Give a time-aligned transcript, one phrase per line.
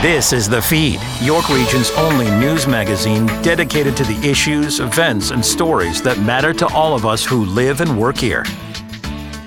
[0.00, 5.44] This is The Feed, York Region's only news magazine dedicated to the issues, events, and
[5.44, 8.44] stories that matter to all of us who live and work here.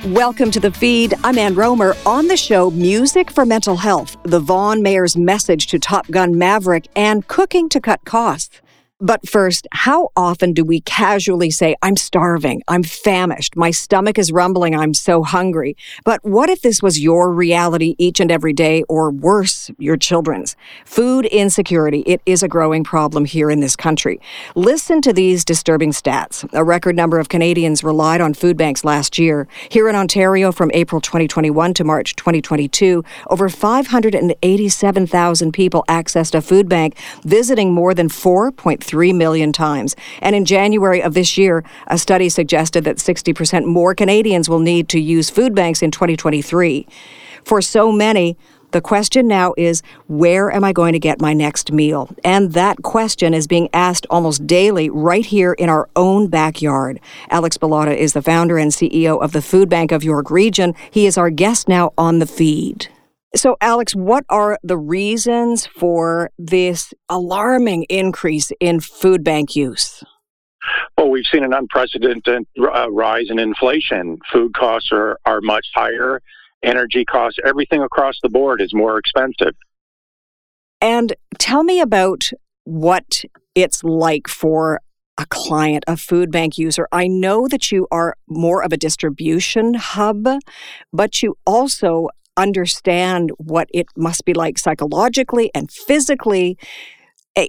[0.07, 1.13] Welcome to The Feed.
[1.23, 1.95] I'm Ann Rohmer.
[2.05, 6.89] On the show, music for mental health, the Vaughan Mayor's message to Top Gun Maverick,
[6.97, 8.60] and cooking to cut costs.
[9.03, 14.31] But first, how often do we casually say, I'm starving, I'm famished, my stomach is
[14.31, 15.75] rumbling, I'm so hungry?
[16.05, 20.55] But what if this was your reality each and every day, or worse, your children's?
[20.85, 24.21] Food insecurity, it is a growing problem here in this country.
[24.53, 26.47] Listen to these disturbing stats.
[26.53, 29.47] A record number of Canadians relied on food banks last year.
[29.69, 36.69] Here in Ontario, from April 2021 to March 2022, over 587,000 people accessed a food
[36.69, 39.95] bank, visiting more than 4.3 3 million times.
[40.21, 44.89] And in January of this year, a study suggested that 60% more Canadians will need
[44.89, 46.85] to use food banks in 2023.
[47.45, 48.35] For so many,
[48.71, 52.13] the question now is where am I going to get my next meal?
[52.25, 56.99] And that question is being asked almost daily right here in our own backyard.
[57.29, 60.75] Alex Bilotta is the founder and CEO of the Food Bank of York Region.
[60.91, 62.89] He is our guest now on the feed.
[63.33, 70.03] So, Alex, what are the reasons for this alarming increase in food bank use?
[70.97, 74.19] Well, we've seen an unprecedented uh, rise in inflation.
[74.31, 76.21] Food costs are, are much higher.
[76.61, 79.55] Energy costs, everything across the board is more expensive.
[80.81, 82.29] And tell me about
[82.65, 83.23] what
[83.55, 84.81] it's like for
[85.17, 86.87] a client, a food bank user.
[86.91, 90.27] I know that you are more of a distribution hub,
[90.91, 96.57] but you also understand what it must be like psychologically and physically,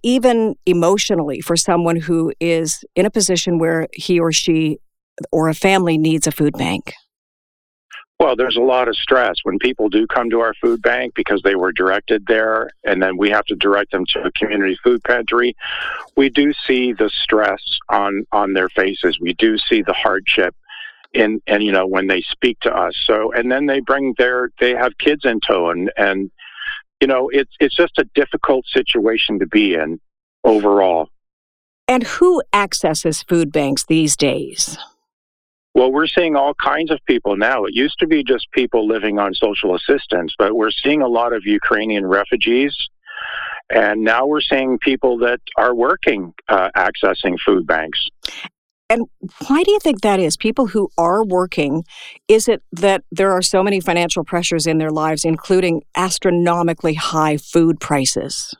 [0.02, 4.78] even emotionally, for someone who is in a position where he or she
[5.30, 6.92] or a family needs a food bank?
[8.18, 11.42] Well, there's a lot of stress when people do come to our food bank because
[11.42, 15.02] they were directed there, and then we have to direct them to a community food
[15.02, 15.56] pantry.
[16.16, 19.18] We do see the stress on on their faces.
[19.20, 20.54] We do see the hardship
[21.14, 22.94] in and you know when they speak to us.
[23.04, 26.30] So and then they bring their they have kids in tow and and
[27.00, 30.00] you know it's it's just a difficult situation to be in
[30.44, 31.08] overall.
[31.88, 34.78] And who accesses food banks these days?
[35.74, 37.64] Well we're seeing all kinds of people now.
[37.64, 41.32] It used to be just people living on social assistance but we're seeing a lot
[41.32, 42.76] of ukrainian refugees.
[43.70, 48.10] And now we're seeing people that are working uh, accessing food banks
[48.92, 49.08] and
[49.48, 50.36] why do you think that is?
[50.36, 51.84] People who are working,
[52.28, 57.38] is it that there are so many financial pressures in their lives, including astronomically high
[57.38, 58.54] food prices?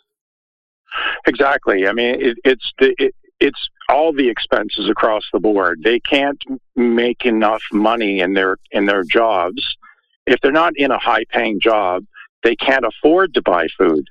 [1.27, 1.87] Exactly.
[1.87, 5.83] I mean, it, it's the, it, it's all the expenses across the board.
[5.85, 6.43] They can't
[6.77, 9.77] make enough money in their in their jobs.
[10.27, 12.05] If they're not in a high paying job,
[12.43, 14.07] they can't afford to buy food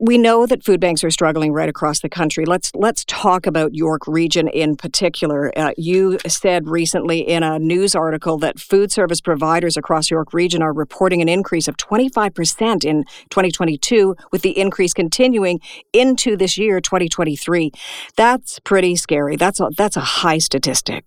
[0.00, 2.44] we know that food banks are struggling right across the country.
[2.46, 5.52] Let's let's talk about York Region in particular.
[5.56, 10.62] Uh, you said recently in a news article that food service providers across York Region
[10.62, 15.60] are reporting an increase of 25% in 2022, with the increase continuing
[15.92, 17.70] into this year, 2023.
[18.16, 19.36] That's pretty scary.
[19.36, 21.04] That's a, that's a high statistic.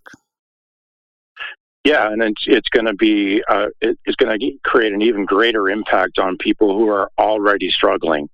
[1.83, 5.69] Yeah, and it's it's going to be uh, it's going to create an even greater
[5.69, 8.29] impact on people who are already struggling.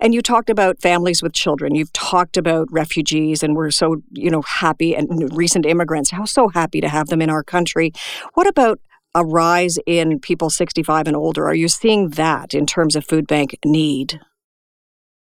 [0.00, 1.74] And you talked about families with children.
[1.74, 6.10] You've talked about refugees, and we're so you know happy and recent immigrants.
[6.10, 7.92] How so happy to have them in our country.
[8.34, 8.80] What about
[9.14, 11.46] a rise in people 65 and older?
[11.46, 14.20] Are you seeing that in terms of food bank need?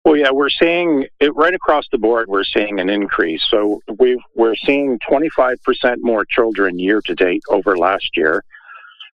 [0.04, 2.28] Well, yeah, we're seeing it right across the board.
[2.28, 3.44] We're seeing an increase.
[3.50, 8.43] So we we're seeing 25% more children year to date over last year.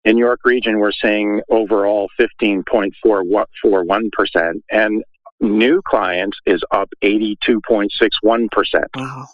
[0.04, 4.62] In York Region, we're seeing overall 15.41%.
[4.70, 5.02] And
[5.40, 8.48] New clients is up 82.61%.
[8.96, 9.26] Wow.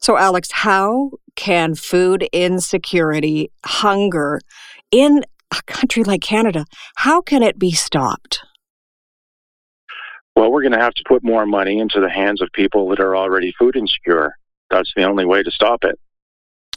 [0.00, 4.40] So, Alex, how can food insecurity, hunger
[4.90, 5.22] in
[5.52, 6.64] a country like Canada,
[6.96, 8.40] how can it be stopped?
[10.34, 13.00] Well, we're going to have to put more money into the hands of people that
[13.00, 14.34] are already food insecure.
[14.70, 15.98] That's the only way to stop it.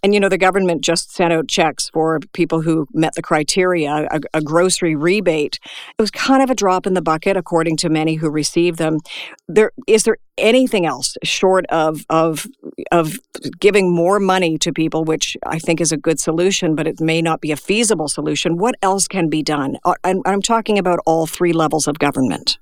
[0.04, 4.08] And you know, the government just sent out checks for people who met the criteria,
[4.12, 5.60] a, a, grocery rebate.
[5.64, 9.00] It was kind of a drop in the bucket, according to many who received them.
[9.48, 12.48] There is there anything else short of of
[12.92, 13.20] of
[13.60, 17.22] giving more money to people, which I think is a good solution, but it may
[17.22, 18.58] not be a feasible solution.
[18.58, 19.78] What else can be done?
[19.84, 22.58] Uh, I'm, I'm talking about all three levels of government.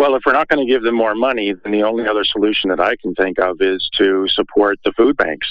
[0.00, 2.70] Well, if we're not going to give them more money, then the only other solution
[2.70, 5.46] that I can think of is to support the food banks.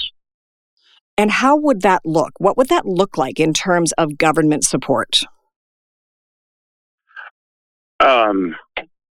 [1.16, 2.32] And how would that look?
[2.38, 5.20] What would that look like in terms of government support?
[8.00, 8.56] Um,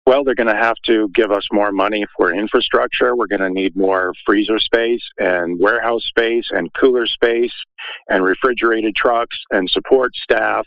[0.08, 3.16] well, they're going to have to give us more money for infrastructure.
[3.16, 7.54] We're going to need more freezer space and warehouse space and cooler space
[8.10, 10.66] and refrigerated trucks and support staff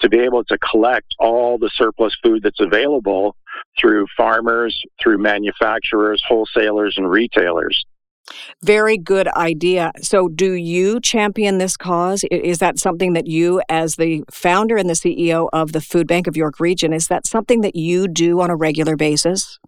[0.00, 3.36] to be able to collect all the surplus food that's available
[3.78, 7.84] through farmers, through manufacturers, wholesalers, and retailers.
[8.62, 9.92] Very good idea.
[10.00, 12.24] So, do you champion this cause?
[12.30, 16.26] Is that something that you, as the founder and the CEO of the Food Bank
[16.26, 19.58] of York Region, is that something that you do on a regular basis?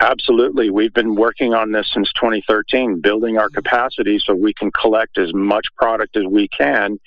[0.00, 0.68] Absolutely.
[0.68, 5.32] We've been working on this since 2013, building our capacity so we can collect as
[5.32, 7.00] much product as we can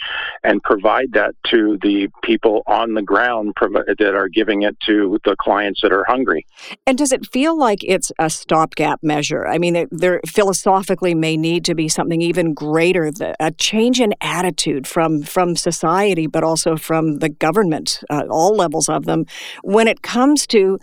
[0.43, 5.35] and provide that to the people on the ground that are giving it to the
[5.35, 6.47] clients that are hungry.
[6.87, 9.47] And does it feel like it's a stopgap measure?
[9.47, 14.87] I mean, there philosophically may need to be something even greater, a change in attitude
[14.87, 19.27] from, from society, but also from the government, uh, all levels of them,
[19.61, 20.79] when it comes to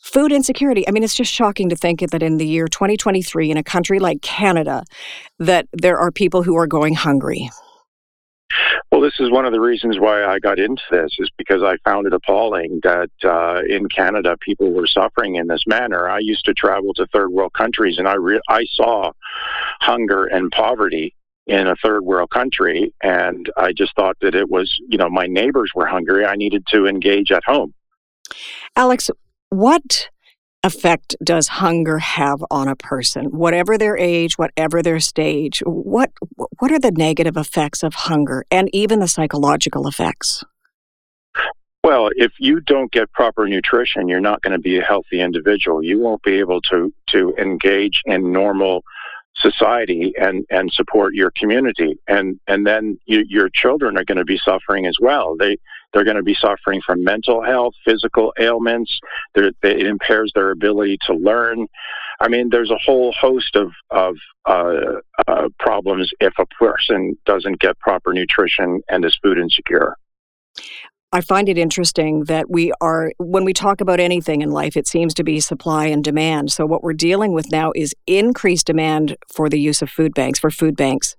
[0.00, 0.86] Food insecurity.
[0.86, 3.98] I mean, it's just shocking to think that in the year 2023, in a country
[3.98, 4.84] like Canada,
[5.38, 7.50] that there are people who are going hungry.
[8.90, 11.76] Well, this is one of the reasons why I got into this, is because I
[11.84, 16.08] found it appalling that uh, in Canada people were suffering in this manner.
[16.08, 19.12] I used to travel to third world countries, and I re- I saw
[19.80, 21.14] hunger and poverty
[21.46, 25.26] in a third world country, and I just thought that it was, you know, my
[25.26, 26.24] neighbors were hungry.
[26.24, 27.74] I needed to engage at home.
[28.76, 29.10] Alex,
[29.50, 30.08] what
[30.64, 33.26] effect does hunger have on a person?
[33.26, 36.10] Whatever their age whatever their stage what
[36.58, 40.44] what are the negative effects of hunger and even the psychological effects?
[41.84, 45.82] Well if you don't get proper nutrition you're not going to be a healthy individual.
[45.82, 48.82] You won't be able to to engage in normal
[49.36, 51.98] society and and support your community.
[52.08, 55.36] And and then you, your children are going to be suffering as well.
[55.38, 55.58] They
[55.92, 58.98] they're going to be suffering from mental health physical ailments.
[59.34, 61.66] They're, it impairs their ability to learn.
[62.20, 67.60] I mean there's a whole host of of uh, uh, problems if a person doesn't
[67.60, 69.94] get proper nutrition and is food insecure.
[71.10, 74.86] I find it interesting that we are, when we talk about anything in life, it
[74.86, 76.52] seems to be supply and demand.
[76.52, 80.38] So, what we're dealing with now is increased demand for the use of food banks,
[80.38, 81.16] for food banks,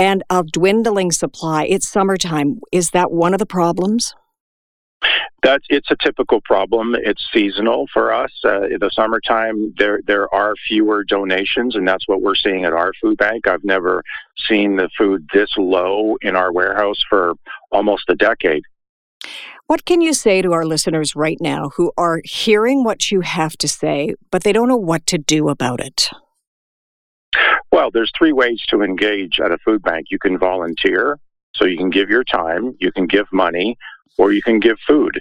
[0.00, 1.66] and a dwindling supply.
[1.66, 2.60] It's summertime.
[2.72, 4.14] Is that one of the problems?
[5.42, 6.96] That it's a typical problem.
[6.98, 8.32] It's seasonal for us.
[8.42, 12.92] Uh, the summertime, there there are fewer donations, and that's what we're seeing at our
[13.00, 13.46] food bank.
[13.46, 14.02] I've never
[14.48, 17.34] seen the food this low in our warehouse for
[17.70, 18.62] almost a decade.
[19.66, 23.56] What can you say to our listeners right now who are hearing what you have
[23.58, 26.10] to say, but they don't know what to do about it?
[27.72, 30.06] Well, there's three ways to engage at a food bank.
[30.10, 31.18] You can volunteer,
[31.54, 33.76] so you can give your time, you can give money,
[34.18, 35.20] or you can give food.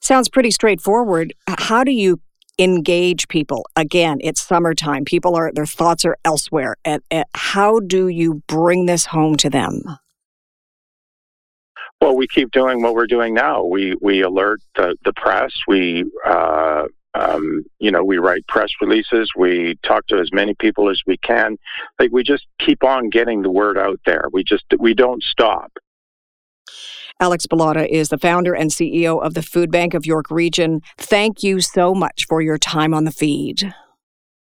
[0.00, 1.34] Sounds pretty straightforward.
[1.46, 2.20] How do you
[2.58, 3.66] engage people?
[3.76, 5.04] Again, it's summertime.
[5.04, 6.76] People are their thoughts are elsewhere.
[6.84, 7.02] and
[7.34, 9.82] how do you bring this home to them?
[12.00, 13.64] Well, we keep doing what we're doing now.
[13.64, 15.52] We we alert the, the press.
[15.68, 19.30] We uh, um, you know we write press releases.
[19.36, 21.58] We talk to as many people as we can.
[21.98, 24.24] Like we just keep on getting the word out there.
[24.32, 25.72] We just we don't stop.
[27.20, 30.80] Alex Bilotta is the founder and CEO of the Food Bank of York Region.
[30.98, 33.72] Thank you so much for your time on the feed.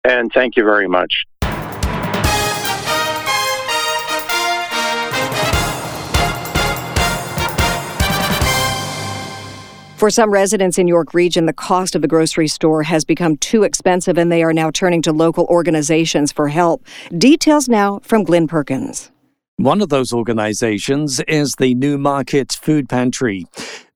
[0.04, 1.24] And thank you very much.
[9.98, 13.64] For some residents in York Region, the cost of the grocery store has become too
[13.64, 16.86] expensive and they are now turning to local organizations for help.
[17.18, 19.10] Details now from Glynn Perkins.
[19.56, 23.46] One of those organizations is the Newmarket Food Pantry.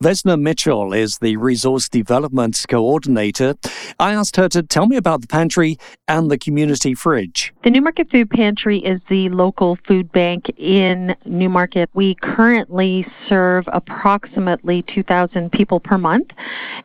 [0.03, 3.55] Vesna Mitchell is the Resource Development Coordinator.
[4.01, 5.79] I asked her to tell me about the pantry
[6.09, 7.55] and the community fridge.
[7.63, 11.89] The Newmarket Food Pantry is the local food bank in Newmarket.
[11.95, 16.31] We currently serve approximately 2,000 people per month,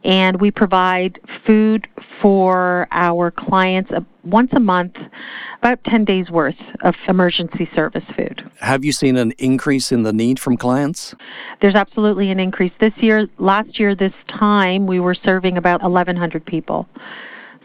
[0.03, 1.87] and we provide food
[2.21, 3.91] for our clients
[4.23, 4.95] once a month,
[5.59, 8.43] about 10 days worth of emergency service food.
[8.59, 11.15] Have you seen an increase in the need from clients?
[11.61, 12.73] There's absolutely an increase.
[12.79, 13.06] This year,
[13.37, 16.87] last year, this time, we were serving about 1,100 people.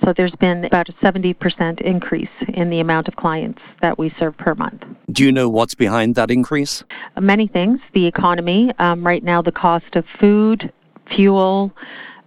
[0.04, 4.36] So there's been about a 70% increase in the amount of clients that we serve
[4.36, 4.82] per month.
[5.12, 6.82] Do you know what's behind that increase?
[7.20, 7.78] Many things.
[7.94, 8.72] The economy.
[8.78, 10.72] Um, right now, the cost of food,
[11.14, 11.72] fuel,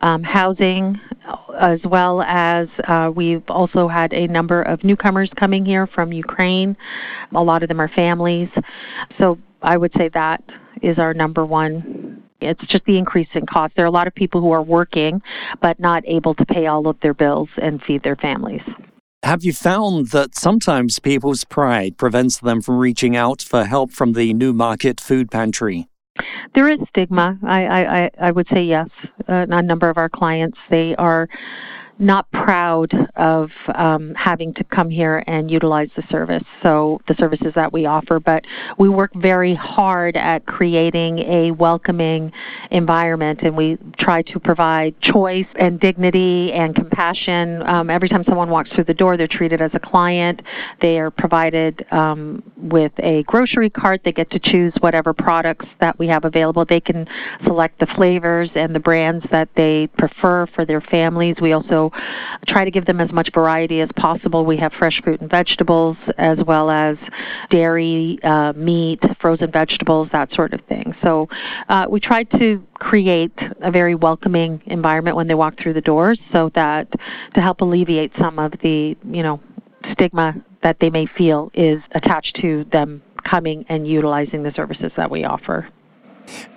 [0.02, 1.00] um, housing,
[1.60, 6.78] as well as uh, we've also had a number of newcomers coming here from Ukraine.
[7.34, 8.50] A lot of them are families.
[9.18, 10.44] So I would say that
[10.82, 13.74] is our number one It's just the increase in cost.
[13.76, 15.22] There are a lot of people who are working
[15.62, 18.62] but not able to pay all of their bills and feed their families.
[19.24, 24.14] Have you found that sometimes people's pride prevents them from reaching out for help from
[24.14, 25.88] the Newmarket Food Pantry?
[26.54, 27.38] There is stigma.
[27.44, 28.88] I, I, I would say yes.
[29.28, 31.28] Uh, a number of our clients, they are
[31.98, 37.54] not proud of um, having to come here and utilize the service, so the services
[37.56, 38.20] that we offer.
[38.20, 38.44] But
[38.78, 42.32] we work very hard at creating a welcoming
[42.72, 47.62] environment, and we try to provide choice and dignity and compassion.
[47.64, 50.42] Um, every time someone walks through the door, they're treated as a client.
[50.82, 54.02] They are provided um, with a grocery cart.
[54.04, 56.66] They get to choose whatever products that we have available.
[56.66, 57.08] They can
[57.46, 61.36] select the flavors and the brands that they prefer for their families.
[61.42, 61.85] We also
[62.48, 64.46] try to give them as much variety as possible.
[64.46, 66.98] We have fresh fruit and vegetables as well as
[67.50, 70.96] dairy, uh, meat, frozen vegetables, that sort of thing.
[71.04, 71.28] So
[71.70, 76.20] uh, we try to create a very welcoming environment when they walk through the doors
[76.32, 76.88] so that
[77.34, 79.40] to help alleviate some of the, you know,
[79.92, 85.10] stigma that they may feel is attached to them coming and utilizing the services that
[85.10, 85.68] we offer.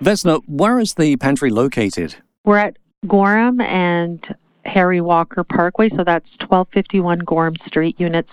[0.01, 2.15] Vesna, where is the pantry located?
[2.43, 4.23] We're at Gorham and
[4.69, 8.29] Harry Walker Parkway, so that's 1251 Gorham Street, units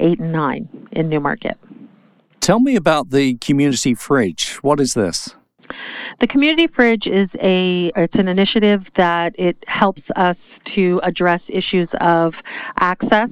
[0.00, 1.56] 8 and 9 in Newmarket.
[2.40, 4.54] Tell me about the community fridge.
[4.62, 5.34] What is this?
[6.20, 10.36] The community fridge is a it's an initiative that it helps us
[10.74, 12.32] to address issues of
[12.78, 13.28] access.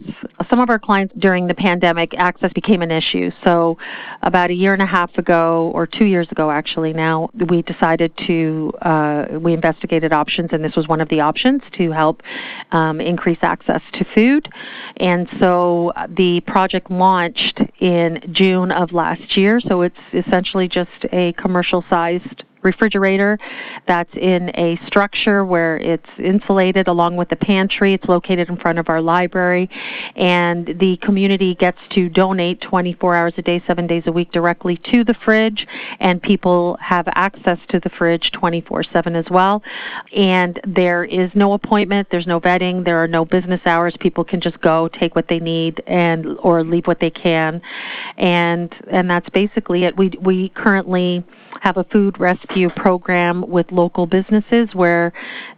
[0.50, 3.30] Some of our clients during the pandemic access became an issue.
[3.42, 3.78] So
[4.22, 8.12] about a year and a half ago or 2 years ago actually now we decided
[8.26, 12.22] to uh, we investigated options and this was one of the options to help
[12.72, 14.48] um, increase access to food.
[14.98, 19.60] And so the project launched in June of last year.
[19.60, 22.23] So it's essentially just a commercial sized
[22.64, 23.38] refrigerator
[23.86, 27.94] that's in a structure where it's insulated along with the pantry.
[27.94, 29.68] It's located in front of our library,
[30.16, 34.80] and the community gets to donate 24 hours a day, seven days a week directly
[34.92, 35.66] to the fridge,
[36.00, 39.62] and people have access to the fridge 24 7 as well.
[40.16, 43.94] And there is no appointment, there's no vetting, there are no business hours.
[44.00, 47.60] People can just go, take what they need, and or leave what they can,
[48.16, 49.96] and and that's basically it.
[49.96, 51.24] We we currently
[51.60, 55.12] have a food rescue program with local businesses where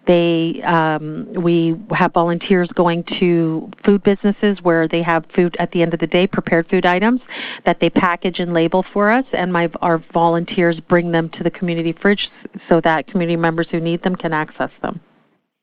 [0.06, 5.82] they um, we have volunteers going to food businesses where they have food at the
[5.82, 7.20] end of the day, prepared food items
[7.64, 11.50] that they package and label for us, and my our volunteers bring them to the
[11.50, 12.28] community fridge
[12.68, 15.00] so that community members who need them can access them.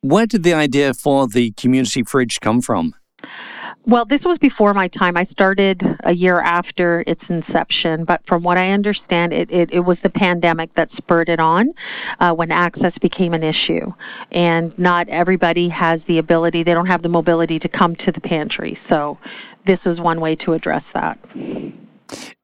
[0.02, 2.94] Where did the idea for the community fridge come from?
[3.86, 5.18] Well, this was before my time.
[5.18, 9.82] I started a year after its inception, but from what I understand, it, it, it
[9.82, 11.74] was the pandemic that spurred it on
[12.22, 13.92] uh, when access became an issue.
[14.32, 18.22] And not everybody has the ability, they don't have the mobility to come to the
[18.22, 18.80] pantry.
[18.88, 19.18] So
[19.68, 21.20] this is one way to address that.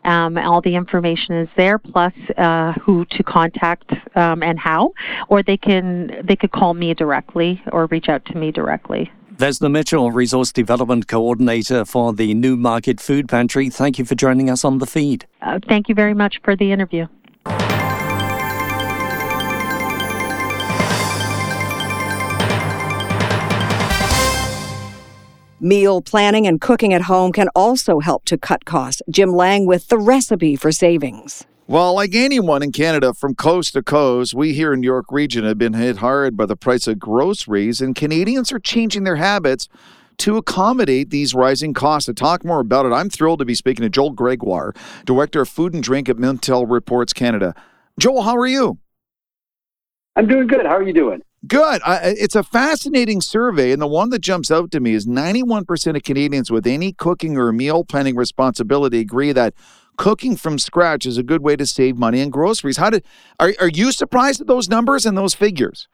[0.03, 4.93] Um, all the information is there, plus uh, who to contact um, and how.
[5.29, 9.09] Or they can they could call me directly or reach out to me directly.
[9.35, 13.71] Vesna Mitchell, Resource Development Coordinator for the Newmarket Food Pantry.
[13.71, 15.25] Thank you for joining us on the feed.
[15.41, 17.07] Uh, thank you very much for the interview.
[25.63, 29.03] Meal planning and cooking at home can also help to cut costs.
[29.11, 31.45] Jim Lang with the recipe for savings.
[31.67, 35.59] Well, like anyone in Canada from coast to coast, we here in York Region have
[35.59, 39.69] been hit hard by the price of groceries, and Canadians are changing their habits
[40.17, 42.07] to accommodate these rising costs.
[42.07, 44.73] To talk more about it, I'm thrilled to be speaking to Joel Gregoire,
[45.05, 47.53] Director of Food and Drink at Mintel Reports Canada.
[47.99, 48.79] Joel, how are you?
[50.15, 50.65] I'm doing good.
[50.65, 51.21] How are you doing?
[51.47, 51.81] Good.
[51.85, 56.03] it's a fascinating survey, and the one that jumps out to me is 91% of
[56.03, 59.55] Canadians with any cooking or meal planning responsibility agree that
[59.97, 62.77] cooking from scratch is a good way to save money on groceries.
[62.77, 63.03] How did
[63.39, 65.87] are are you surprised at those numbers and those figures?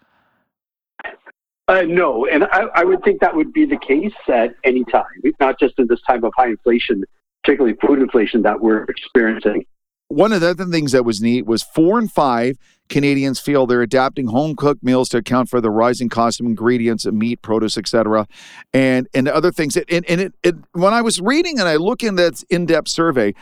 [1.70, 5.04] Uh, no, and I, I, would think that would be the case at any time,
[5.42, 7.04] not just in this time of high inflation,
[7.44, 9.66] particularly food inflation that we're experiencing.
[10.10, 12.58] One of the other things that was neat was four and five
[12.90, 17.06] Canadians feel they're adapting home cooked meals to account for the rising cost of ingredients,
[17.06, 18.28] meat, produce, etc.,
[18.74, 19.76] and and other things.
[19.76, 22.88] And and it, it, when I was reading and I look in that in depth
[22.88, 23.34] survey,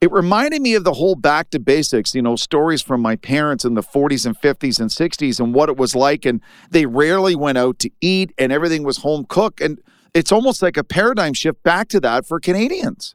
[0.00, 3.64] it reminded me of the whole back to basics, you know, stories from my parents
[3.64, 6.26] in the 40s and 50s and 60s and what it was like.
[6.26, 6.40] And
[6.70, 9.60] they rarely went out to eat and everything was home cooked.
[9.60, 9.80] And
[10.12, 13.14] it's almost like a paradigm shift back to that for Canadians.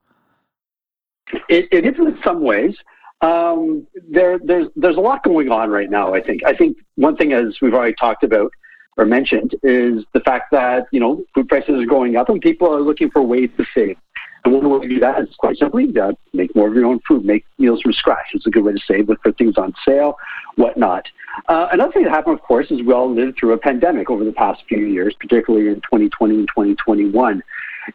[1.48, 2.76] It, it is in some ways.
[3.22, 6.14] Um, there, there's there's a lot going on right now.
[6.14, 6.42] I think.
[6.46, 8.52] I think one thing, as we've already talked about
[8.98, 12.74] or mentioned, is the fact that you know food prices are going up and people
[12.74, 13.98] are looking for ways to save.
[14.46, 17.00] And one way to do that is quite simply uh, make more of your own
[17.08, 18.28] food, make meals from scratch.
[18.34, 20.16] It's a good way to save, look for things on sale,
[20.56, 21.06] whatnot.
[21.48, 24.24] Uh, another thing that happened, of course, is we all lived through a pandemic over
[24.24, 27.44] the past few years, particularly in 2020 and 2021.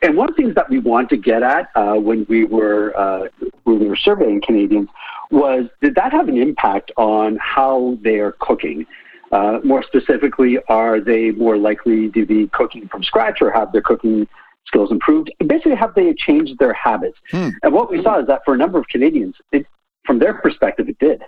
[0.03, 2.97] And one of the things that we wanted to get at uh, when we were
[2.97, 3.29] uh,
[3.65, 4.89] when we were surveying Canadians
[5.31, 8.87] was did that have an impact on how they are cooking?
[9.33, 13.83] Uh, more specifically, are they more likely to be cooking from scratch or have their
[13.83, 14.29] cooking
[14.67, 15.33] skills improved?
[15.47, 17.19] Basically, have they changed their habits?
[17.31, 17.49] Hmm.
[17.63, 19.67] And what we saw is that for a number of Canadians, it,
[20.05, 21.23] from their perspective, it did.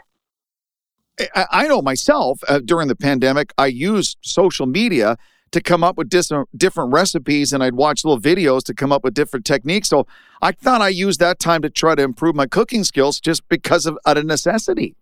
[1.35, 5.17] I know myself uh, during the pandemic, I used social media
[5.53, 9.05] to come up with dis- different recipes and I'd watch little videos to come up
[9.05, 9.89] with different techniques.
[9.89, 10.07] So
[10.43, 13.87] I thought I used that time to try to improve my cooking skills just because
[13.87, 14.95] of out of necessity.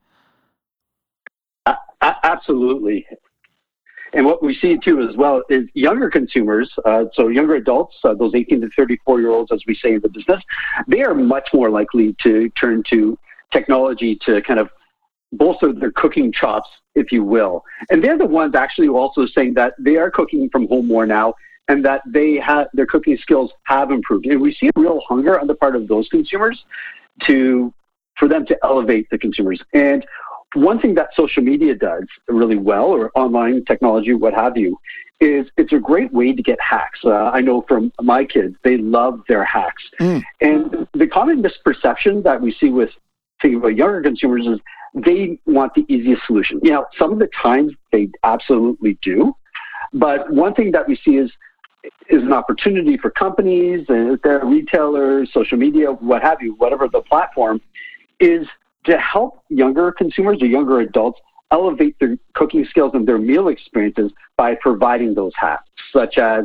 [1.66, 1.74] Uh,
[2.22, 3.06] absolutely.
[4.12, 8.14] And what we see too as well is younger consumers, uh, so younger adults, uh,
[8.14, 10.40] those 18 to 34 year olds, as we say in the business,
[10.86, 13.18] they are much more likely to turn to
[13.52, 14.68] technology to kind of
[15.36, 17.64] bolster their cooking chops, if you will.
[17.90, 21.34] And they're the ones actually also saying that they are cooking from home more now
[21.68, 24.26] and that they have their cooking skills have improved.
[24.26, 26.64] And we see a real hunger on the part of those consumers
[27.26, 27.72] to
[28.18, 29.60] for them to elevate the consumers.
[29.72, 30.04] And
[30.54, 34.78] one thing that social media does really well, or online technology, what have you,
[35.20, 37.00] is it's a great way to get hacks.
[37.04, 39.82] Uh, I know from my kids, they love their hacks.
[40.00, 40.22] Mm.
[40.40, 42.90] And the common misperception that we see with
[43.42, 44.60] thinking about younger consumers is
[44.94, 46.60] they want the easiest solution.
[46.62, 49.34] You know, some of the times they absolutely do.
[49.92, 51.30] But one thing that we see is
[52.08, 57.02] is an opportunity for companies and their retailers, social media, what have you, whatever the
[57.02, 57.60] platform,
[58.20, 58.46] is
[58.84, 64.10] to help younger consumers or younger adults elevate their cooking skills and their meal experiences
[64.36, 66.44] by providing those hacks, such as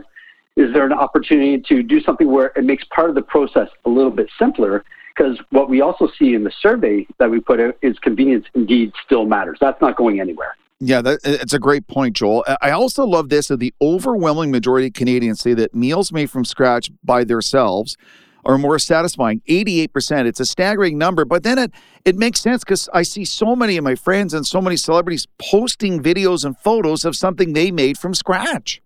[0.58, 3.90] is there an opportunity to do something where it makes part of the process a
[3.90, 4.84] little bit simpler
[5.20, 8.94] because what we also see in the survey that we put out is convenience indeed
[9.06, 9.58] still matters.
[9.60, 10.56] That's not going anywhere.
[10.80, 12.46] Yeah, that, it's a great point, Joel.
[12.62, 16.46] I also love this that the overwhelming majority of Canadians say that meals made from
[16.46, 17.98] scratch by themselves
[18.46, 21.74] are more satisfying 88% it's a staggering number but then it
[22.06, 25.28] it makes sense because i see so many of my friends and so many celebrities
[25.40, 28.82] posting videos and photos of something they made from scratch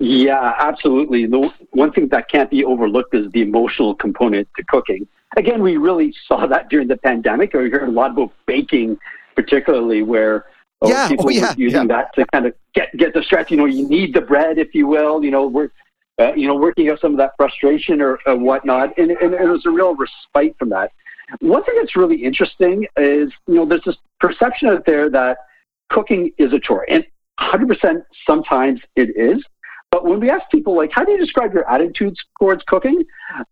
[0.00, 1.26] yeah, absolutely.
[1.26, 5.06] The one thing that can't be overlooked is the emotional component to cooking.
[5.36, 7.52] Again, we really saw that during the pandemic.
[7.54, 8.98] We heard a lot about baking,
[9.34, 10.46] particularly where
[10.82, 11.08] oh, yeah.
[11.08, 11.52] people oh, yeah.
[11.52, 11.96] were using yeah.
[11.96, 13.50] that to kind of get get the stress.
[13.50, 15.24] You know, you need the bread, if you will.
[15.24, 15.70] You know, we're
[16.18, 19.50] uh, you know working out some of that frustration or whatnot, and, and, and it
[19.50, 20.92] was a real respite from that.
[21.40, 25.38] One thing that's really interesting is you know there's this perception out there that
[25.88, 27.04] cooking is a chore, and
[27.40, 29.42] 100% sometimes it is.
[29.94, 33.04] But when we ask people, like, how do you describe your attitudes towards cooking?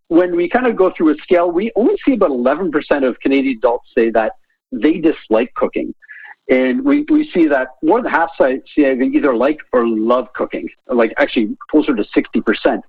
[0.09, 2.73] When we kind of go through a scale, we only see about 11%
[3.09, 4.33] of Canadian adults say that
[4.73, 5.95] they dislike cooking.
[6.51, 10.69] And we, we see that more than half say they either like or love cooking,
[10.89, 12.81] like actually closer to 60%.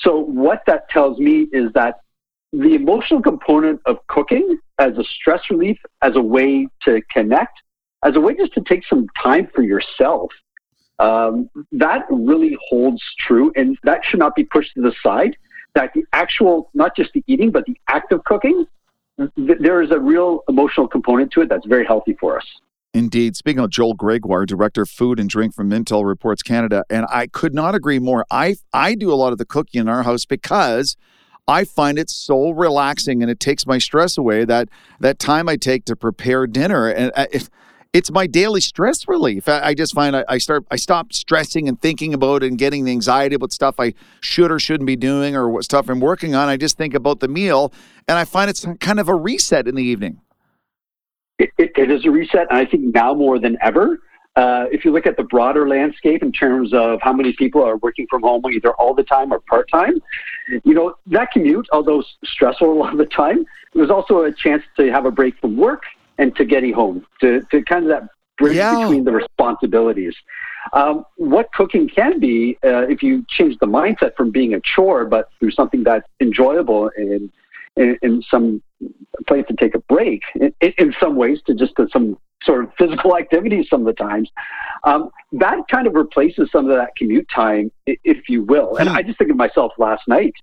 [0.00, 2.00] So what that tells me is that
[2.52, 7.56] the emotional component of cooking as a stress relief, as a way to connect,
[8.04, 10.32] as a way just to take some time for yourself
[10.98, 15.36] um, that really holds true, and that should not be pushed to the side.
[15.74, 18.66] That the actual, not just the eating, but the act of cooking,
[19.18, 22.46] th- there is a real emotional component to it that's very healthy for us.
[22.94, 23.36] Indeed.
[23.36, 27.26] Speaking of Joel Gregoire, Director of Food and Drink from Mintel Reports Canada, and I
[27.26, 28.24] could not agree more.
[28.30, 30.96] I I do a lot of the cooking in our house because
[31.46, 34.46] I find it so relaxing and it takes my stress away.
[34.46, 37.12] That that time I take to prepare dinner and.
[37.14, 37.50] Uh, if,
[37.96, 39.48] it's my daily stress relief.
[39.48, 42.84] I, I just find I, I, start I stop stressing and thinking about and getting
[42.84, 46.34] the anxiety about stuff I should or shouldn't be doing or what stuff I'm working
[46.34, 46.50] on.
[46.50, 47.72] I just think about the meal,
[48.06, 50.20] and I find it's kind of a reset in the evening.
[51.38, 53.98] it, it, it is a reset, and I think now more than ever.
[54.36, 57.78] Uh, if you look at the broader landscape in terms of how many people are
[57.78, 59.94] working from home either all the time or part time,
[60.64, 64.32] you know, that commute, although stressful a lot of the time, it was also a
[64.32, 65.84] chance to have a break from work
[66.18, 68.78] and to getting home, to, to kind of that bridge yeah.
[68.80, 70.14] between the responsibilities.
[70.72, 75.04] Um, what cooking can be, uh, if you change the mindset from being a chore,
[75.04, 77.30] but through something that's enjoyable and
[77.76, 78.62] in, in some
[79.26, 82.72] place to take a break, in, in some ways, to just to some sort of
[82.78, 84.30] physical activities some of the times.
[84.84, 88.76] Um, that kind of replaces some of that commute time, if you will.
[88.76, 88.96] And hmm.
[88.96, 90.34] I just think of myself last night.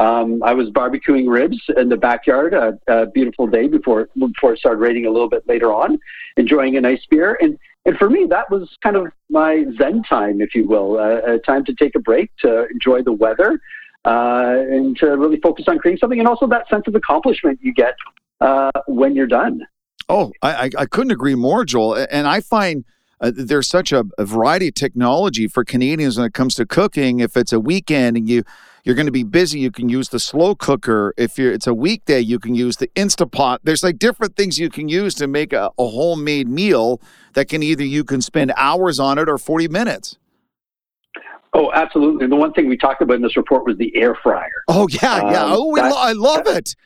[0.00, 4.58] Um, I was barbecuing ribs in the backyard, a, a, beautiful day before before it
[4.58, 5.98] started raining a little bit later on,
[6.38, 7.36] enjoying a nice beer.
[7.42, 11.34] And and for me, that was kind of my Zen time, if you will, uh,
[11.34, 13.60] a time to take a break, to enjoy the weather,
[14.06, 17.74] uh, and to really focus on creating something, and also that sense of accomplishment you
[17.74, 17.94] get
[18.40, 19.66] uh, when you're done.
[20.08, 22.06] Oh, I, I couldn't agree more, Joel.
[22.10, 22.84] And I find
[23.20, 27.20] uh, there's such a, a, variety of technology for Canadians when it comes to cooking.
[27.20, 28.42] If it's a weekend and you
[28.84, 31.14] you're going to be busy, you can use the slow cooker.
[31.16, 33.58] If you're it's a weekday, you can use the Instapot.
[33.62, 37.00] There's like different things you can use to make a, a homemade meal
[37.34, 40.18] that can either you can spend hours on it or 40 minutes.
[41.52, 42.24] Oh, absolutely.
[42.24, 44.48] And the one thing we talked about in this report was the air fryer.
[44.68, 45.44] Oh yeah, yeah.
[45.44, 46.76] Um, oh, that, lo- I love it.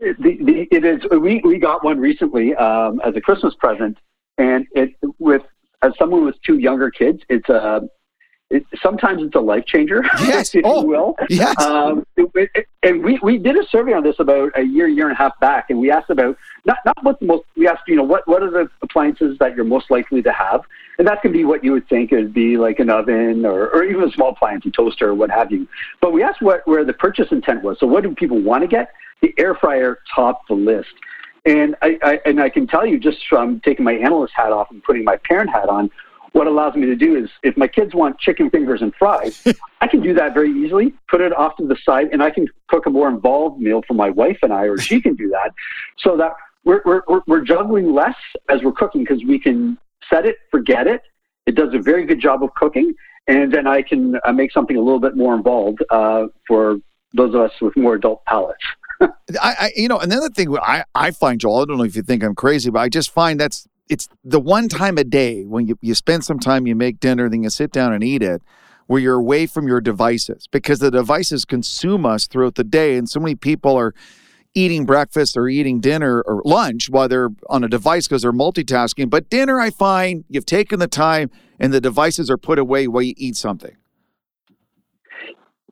[0.00, 1.00] The, the, it is.
[1.10, 3.98] We we got one recently um, as a Christmas present,
[4.38, 5.42] and it with
[5.82, 7.82] as someone with two younger kids, it's a
[8.52, 10.54] it, sometimes it's a life changer, yes.
[10.54, 11.16] if oh, you will.
[11.28, 11.60] Yes.
[11.60, 15.08] Um, it, it, and we, we did a survey on this about a year, year
[15.08, 17.82] and a half back, and we asked about not not what the most we asked
[17.88, 20.60] you know what what are the appliances that you're most likely to have,
[20.98, 23.68] and that can be what you would think it would be like an oven or,
[23.70, 25.66] or even a small appliance, a toaster or what have you.
[26.00, 27.78] But we asked what where the purchase intent was.
[27.80, 28.90] So what do people want to get?
[29.22, 30.90] the air fryer topped the list.
[31.46, 34.70] And I, I, and I can tell you just from taking my analyst hat off
[34.70, 35.90] and putting my parent hat on,
[36.32, 39.42] what allows me to do is if my kids want chicken fingers and fries,
[39.80, 42.48] I can do that very easily, put it off to the side, and I can
[42.68, 45.52] cook a more involved meal for my wife and I, or she can do that,
[45.98, 46.32] so that
[46.64, 48.16] we're, we're, we're juggling less
[48.48, 51.02] as we're cooking because we can set it, forget it.
[51.46, 52.94] It does a very good job of cooking,
[53.26, 56.78] and then I can uh, make something a little bit more involved uh, for
[57.14, 58.62] those of us with more adult palates.
[59.00, 59.08] I,
[59.42, 62.22] I, you know, another thing I, I find, Joel, I don't know if you think
[62.22, 65.78] I'm crazy, but I just find that's it's the one time a day when you,
[65.82, 68.40] you spend some time, you make dinner, then you sit down and eat it,
[68.86, 72.96] where you're away from your devices because the devices consume us throughout the day.
[72.96, 73.94] And so many people are
[74.54, 79.10] eating breakfast or eating dinner or lunch while they're on a device because they're multitasking.
[79.10, 83.02] But dinner, I find you've taken the time and the devices are put away while
[83.02, 83.76] you eat something.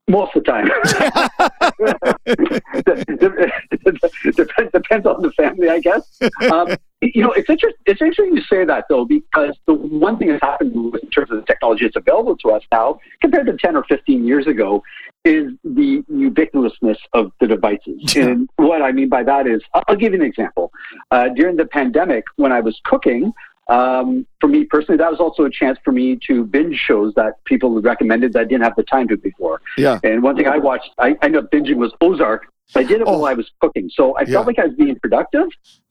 [0.08, 0.66] Most of the time.
[4.72, 6.20] depends, on the family, I guess.
[6.50, 6.68] Um,
[7.00, 10.42] you know, it's, inter- it's interesting you say that, though, because the one thing that's
[10.42, 13.84] happened in terms of the technology that's available to us now, compared to 10 or
[13.84, 14.82] 15 years ago,
[15.24, 18.16] is the ubiquitousness of the devices.
[18.16, 20.72] And what I mean by that is, I'll give you an example.
[21.10, 23.32] Uh, during the pandemic, when I was cooking,
[23.70, 27.42] um, for me personally, that was also a chance for me to binge shows that
[27.44, 29.62] people recommended that I didn't have the time to before.
[29.78, 30.00] Yeah.
[30.02, 32.46] And one thing I watched, I ended up binging was Ozark.
[32.74, 33.18] I did it oh.
[33.18, 34.34] while I was cooking, so I yeah.
[34.34, 35.48] felt like I was being productive.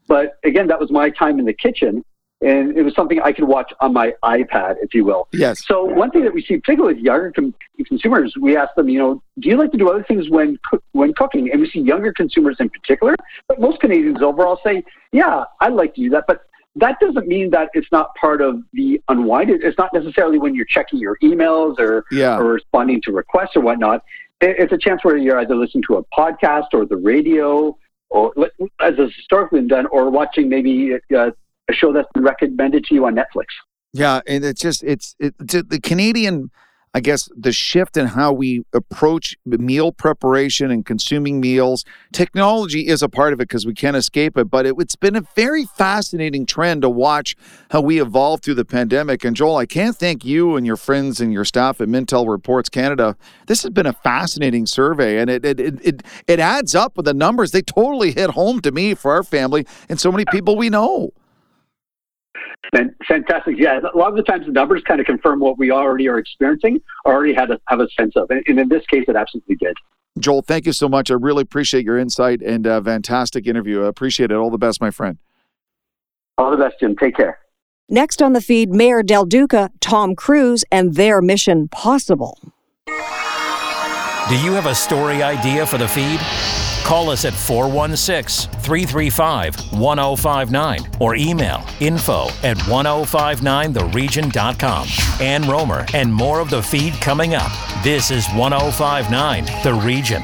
[0.08, 2.04] But again, that was my time in the kitchen,
[2.42, 5.28] and it was something I could watch on my iPad, if you will.
[5.32, 5.66] Yes.
[5.66, 7.54] So one thing that we see, particularly with younger com-
[7.86, 10.82] consumers, we ask them, you know, do you like to do other things when co-
[10.94, 11.50] when cooking?
[11.52, 13.16] And we see younger consumers in particular,
[13.48, 16.42] but most Canadians overall say, yeah, I like to do that, but
[16.80, 19.50] that doesn't mean that it's not part of the unwind.
[19.50, 22.38] It's not necessarily when you're checking your emails or, yeah.
[22.38, 24.04] or responding to requests or whatnot.
[24.42, 27.78] It's a chance where you're either listening to a podcast or the radio,
[28.10, 28.34] or
[28.80, 31.32] as has historically been done, or watching maybe a, uh,
[31.70, 33.48] a show that's been recommended to you on Netflix.
[33.92, 36.52] Yeah, and it's just it's it, the Canadian
[37.00, 41.86] I guess, the shift in how we approach meal preparation and consuming meals.
[42.12, 45.16] Technology is a part of it because we can't escape it, but it, has been
[45.16, 47.38] a very fascinating trend to watch
[47.72, 49.24] how we evolved through the pandemic.
[49.24, 52.68] And Joel, I can't thank you and your friends and your staff at Mintel Reports
[52.68, 53.16] Canada.
[53.48, 57.06] This has been a fascinating survey, and it it it it, it adds up with
[57.06, 57.52] the numbers.
[57.52, 61.14] They totally hit home to me for our family and so many people we know.
[63.08, 63.56] Fantastic.
[63.58, 66.20] Yeah, a lot of the times the numbers kind of confirm what we already are
[66.20, 68.30] experiencing, or already had a, have a sense of.
[68.30, 69.76] And, in this case, it absolutely did.
[70.20, 71.10] Joel, thank you so much.
[71.10, 73.84] I really appreciate your insight and uh, fantastic interview.
[73.84, 74.36] I appreciate it.
[74.36, 75.18] All the best, my friend.
[76.38, 76.96] All the best, Jim.
[76.96, 77.40] Take care.
[77.88, 82.38] Next on the feed, Mayor Del Duca, Tom Cruise, and their Mission Possible.
[82.86, 86.20] Do you have a story idea for the feed?
[86.84, 94.88] Call us at 416 335 1059 or email info at 1059theregion.com.
[95.22, 97.52] Ann Rohmer and more of the feed coming up.
[97.84, 100.24] This is 1059 The Region.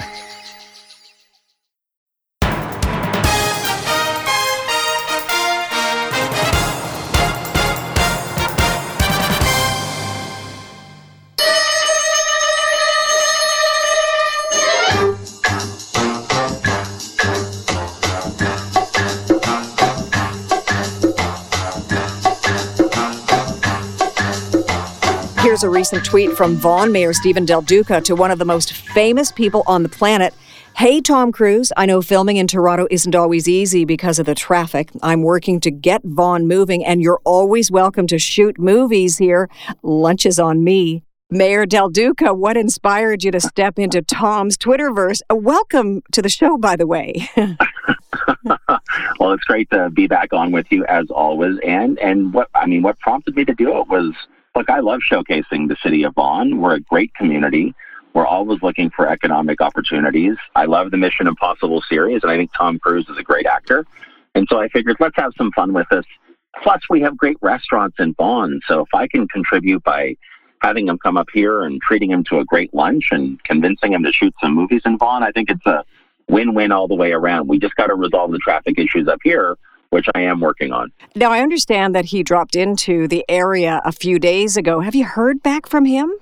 [25.86, 29.62] Recent tweet from Vaughan Mayor Steven Del Duca to one of the most famous people
[29.67, 30.34] on the planet.
[30.76, 34.89] Hey, Tom Cruise, I know filming in Toronto isn't always easy because of the traffic.
[35.04, 39.48] I'm working to get Vaughan moving, and you're always welcome to shoot movies here.
[39.84, 41.04] Lunch is on me.
[41.30, 45.21] Mayor Del Duca, what inspired you to step into Tom's Twitterverse?
[45.32, 47.30] Uh, welcome to the show, by the way.
[47.38, 51.60] well, it's great to be back on with you as always.
[51.63, 54.15] And and what I mean, what prompted me to do it was
[54.56, 56.62] look, I love showcasing the city of Vaughan.
[56.62, 57.74] We're a great community.
[58.13, 60.38] We're always looking for economic opportunities.
[60.56, 63.86] I love the Mission Impossible series, and I think Tom Cruise is a great actor.
[64.36, 66.06] And so I figured, let's have some fun with this.
[66.63, 68.62] Plus, we have great restaurants in Vaughan.
[68.68, 70.15] So if I can contribute by
[70.62, 74.04] having him come up here and treating him to a great lunch and convincing him
[74.04, 75.84] to shoot some movies in Vaughan, I think it's a
[76.30, 77.50] win-win all the way around.
[77.50, 79.58] We just got to resolve the traffic issues up here
[79.89, 80.91] which I am working on.
[81.15, 84.82] Now, I understand that he dropped into the area a few days ago.
[84.82, 86.13] Have you heard back from him?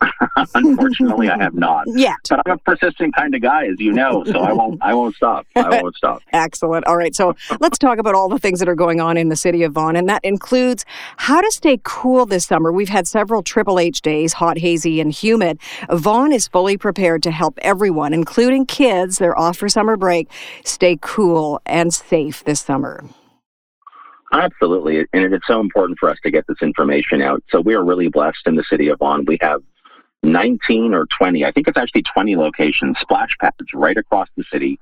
[0.54, 1.84] Unfortunately, I have not.
[1.86, 2.16] Yet.
[2.28, 4.80] But I'm a persistent kind of guy, as you know, so I won't.
[4.82, 5.46] I won't stop.
[5.56, 6.22] I won't stop.
[6.32, 6.86] Excellent.
[6.86, 7.14] All right.
[7.14, 9.72] So let's talk about all the things that are going on in the city of
[9.72, 10.84] Vaughan, and that includes
[11.16, 12.72] how to stay cool this summer.
[12.72, 15.60] We've had several Triple H days, hot, hazy, and humid.
[15.90, 19.18] Vaughan is fully prepared to help everyone, including kids.
[19.18, 20.28] They're off for summer break.
[20.64, 23.04] Stay cool and safe this summer.
[24.30, 25.06] Absolutely.
[25.12, 27.42] And it is so important for us to get this information out.
[27.50, 29.24] So we are really blessed in the city of Vaughan.
[29.24, 29.62] We have
[30.22, 34.78] 19 or 20, I think it's actually 20 locations, splash pads right across the city,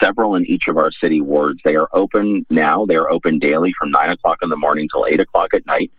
[0.00, 1.60] several in each of our city wards.
[1.64, 2.86] They are open now.
[2.86, 5.90] They are open daily from 9 o'clock in the morning till 8 o'clock at night,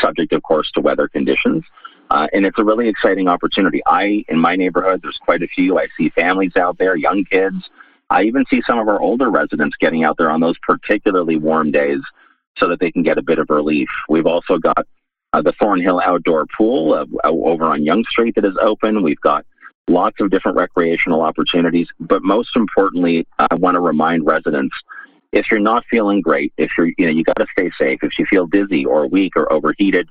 [0.00, 1.64] subject, of course, to weather conditions.
[2.10, 3.82] Uh, and it's a really exciting opportunity.
[3.86, 5.78] I, in my neighborhood, there's quite a few.
[5.78, 7.68] I see families out there, young kids.
[8.10, 11.72] I even see some of our older residents getting out there on those particularly warm
[11.72, 12.00] days
[12.56, 13.88] so that they can get a bit of relief.
[14.08, 14.86] We've also got
[15.32, 19.02] uh, the Thornhill Outdoor Pool uh, over on Yonge Street that is open.
[19.02, 19.44] We've got
[19.88, 21.88] lots of different recreational opportunities.
[22.00, 24.74] But most importantly, I want to remind residents
[25.32, 28.00] if you're not feeling great, if you're, you know, you got to stay safe.
[28.02, 30.08] If you feel dizzy or weak or overheated,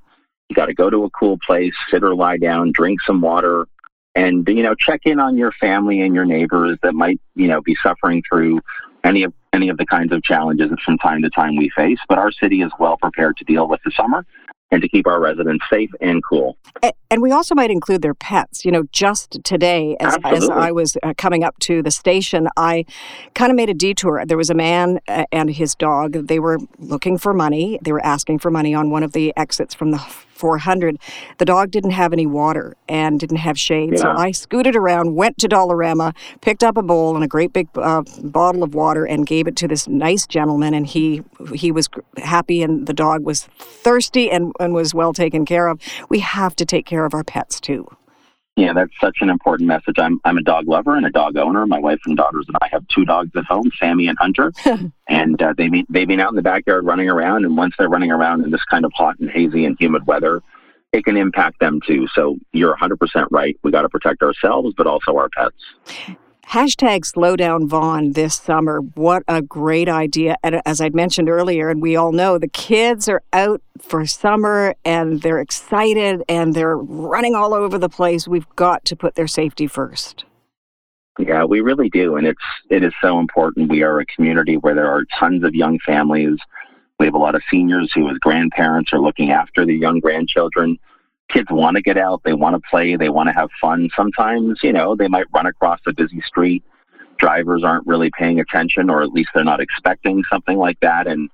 [0.50, 3.68] you got to go to a cool place, sit or lie down, drink some water,
[4.14, 7.62] and you know, check in on your family and your neighbors that might, you know,
[7.62, 8.62] be suffering through
[9.04, 12.00] any of any of the kinds of challenges that from time to time we face.
[12.08, 14.26] But our city is well prepared to deal with the summer
[14.76, 16.58] and to keep our residents safe and cool.
[17.10, 18.66] And we also might include their pets.
[18.66, 22.86] You know, just today, as, as I was uh, coming up to the station, I
[23.34, 24.26] kind of made a detour.
[24.26, 26.28] There was a man uh, and his dog.
[26.28, 27.80] They were looking for money.
[27.82, 29.98] They were asking for money on one of the exits from the
[30.36, 31.00] 400.
[31.38, 33.94] The dog didn't have any water and didn't have shade.
[33.94, 34.00] Yeah.
[34.00, 37.68] So I scooted around, went to Dollarama, picked up a bowl and a great big
[37.76, 40.74] uh, bottle of water and gave it to this nice gentleman.
[40.74, 45.46] And he he was happy and the dog was thirsty and, and was well taken
[45.46, 45.80] care of.
[46.10, 47.88] We have to take care of our pets too.
[48.56, 49.96] Yeah, that's such an important message.
[49.98, 51.66] I'm I'm a dog lover and a dog owner.
[51.66, 54.54] My wife and daughters and I have two dogs at home, Sammy and Hunter,
[55.10, 57.44] and uh, they they've been out in the backyard running around.
[57.44, 60.42] And once they're running around in this kind of hot and hazy and humid weather,
[60.94, 62.08] it can impact them too.
[62.14, 63.58] So you're 100% right.
[63.64, 66.18] We got to protect ourselves, but also our pets.
[66.50, 68.80] Hashtag slow down Vaughan this summer.
[68.80, 70.36] What a great idea.
[70.44, 74.76] And as I'd mentioned earlier, and we all know the kids are out for summer
[74.86, 78.28] and they're excited and they're running all over the place.
[78.28, 80.24] We've got to put their safety first.
[81.18, 82.16] Yeah, we really do.
[82.16, 83.72] And it's it is so important.
[83.72, 86.38] We are a community where there are tons of young families.
[87.00, 90.78] We have a lot of seniors who as grandparents are looking after the young grandchildren
[91.30, 93.90] kids want to get out, they want to play, they want to have fun.
[93.96, 96.64] Sometimes, you know, they might run across a busy street.
[97.18, 101.08] Drivers aren't really paying attention, or at least they're not expecting something like that.
[101.08, 101.30] And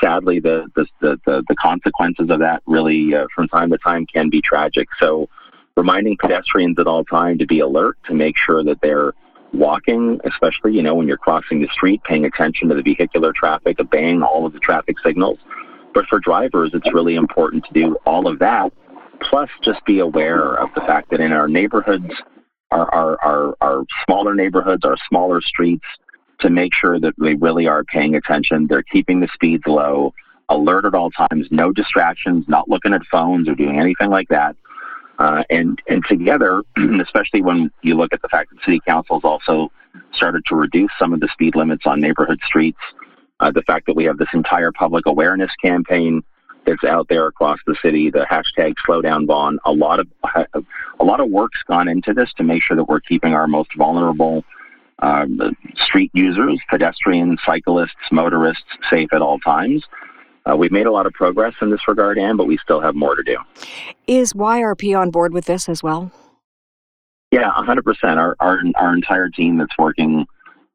[0.00, 4.30] sadly, the the the, the consequences of that really, uh, from time to time, can
[4.30, 4.88] be tragic.
[4.98, 5.28] So,
[5.76, 9.12] reminding pedestrians at all time to be alert, to make sure that they're
[9.52, 13.78] walking, especially you know when you're crossing the street, paying attention to the vehicular traffic,
[13.78, 15.38] obeying all of the traffic signals.
[15.92, 18.72] But for drivers, it's really important to do all of that
[19.20, 22.10] Plus, just be aware of the fact that in our neighborhoods,
[22.70, 25.84] our, our, our, our smaller neighborhoods, our smaller streets,
[26.40, 28.66] to make sure that they really are paying attention.
[28.68, 30.14] They're keeping the speeds low,
[30.48, 34.56] alert at all times, no distractions, not looking at phones or doing anything like that.
[35.18, 36.62] Uh, and and together,
[37.02, 39.68] especially when you look at the fact that city councils also
[40.12, 42.78] started to reduce some of the speed limits on neighborhood streets,
[43.40, 46.22] uh, the fact that we have this entire public awareness campaign
[46.68, 49.26] that's out there across the city, the hashtag slow down
[49.64, 50.06] A lot of
[51.00, 53.70] a lot of work's gone into this to make sure that we're keeping our most
[53.76, 54.44] vulnerable
[55.00, 55.40] um,
[55.76, 59.84] street users, pedestrians, cyclists, motorists safe at all times.
[60.50, 62.94] uh, we've made a lot of progress in this regard, Ann, but we still have
[62.94, 63.36] more to do.
[64.06, 66.10] Is YRP on board with this as well?
[67.30, 67.84] Yeah, 100%.
[68.16, 70.26] Our, our, our entire team that's working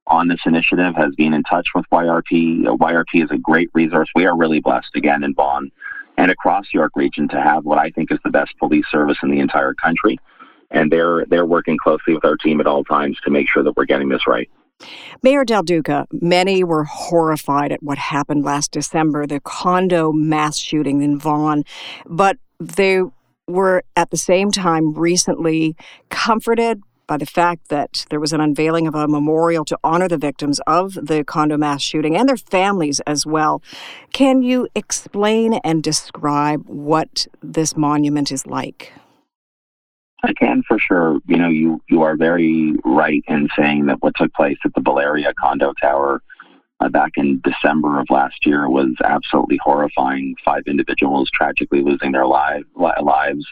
[0.08, 2.68] on this initiative has been in touch with YRP.
[2.68, 4.10] Uh, YRP is a great resource.
[4.16, 5.72] We are really blessed, again, in Vaughan
[6.18, 9.32] and across York Region to have what I think is the best police service in
[9.32, 10.20] the entire country.
[10.72, 13.76] And they're, they're working closely with our team at all times to make sure that
[13.76, 14.50] we're getting this right.
[15.22, 21.02] Mayor Del Duca, many were horrified at what happened last December, the condo mass shooting
[21.02, 21.64] in Vaughan,
[22.06, 23.02] but they
[23.48, 25.76] were at the same time recently
[26.10, 30.18] comforted by the fact that there was an unveiling of a memorial to honor the
[30.18, 33.62] victims of the condo mass shooting and their families as well.
[34.12, 38.94] Can you explain and describe what this monument is like?
[40.24, 41.20] I can for sure.
[41.28, 44.82] You know, you you are very right in saying that what took place at the
[44.82, 46.22] Bellaria condo tower
[46.80, 50.36] uh, back in December of last year was absolutely horrifying.
[50.44, 53.46] Five individuals tragically losing their lives.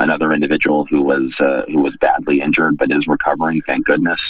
[0.00, 4.20] Another individual who was uh, who was badly injured but is recovering, thank goodness.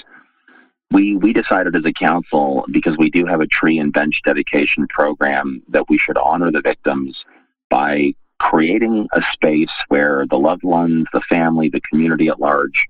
[0.91, 4.87] We we decided as a council because we do have a tree and bench dedication
[4.89, 7.23] program that we should honor the victims
[7.69, 12.87] by creating a space where the loved ones, the family, the community at large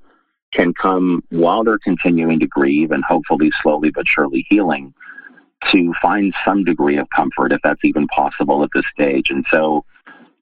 [0.52, 4.94] can come while they're continuing to grieve and hopefully slowly but surely healing
[5.72, 9.30] to find some degree of comfort if that's even possible at this stage.
[9.30, 9.84] And so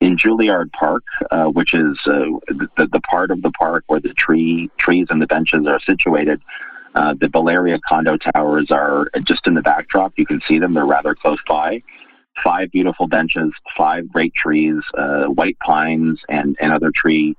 [0.01, 4.13] in Juilliard Park, uh, which is uh, the, the part of the park where the
[4.15, 6.41] tree trees and the benches are situated,
[6.95, 10.13] uh, the Bellaria condo towers are just in the backdrop.
[10.17, 11.83] You can see them; they're rather close by
[12.43, 17.37] five beautiful benches, five great trees, uh, white pines, and, and other tree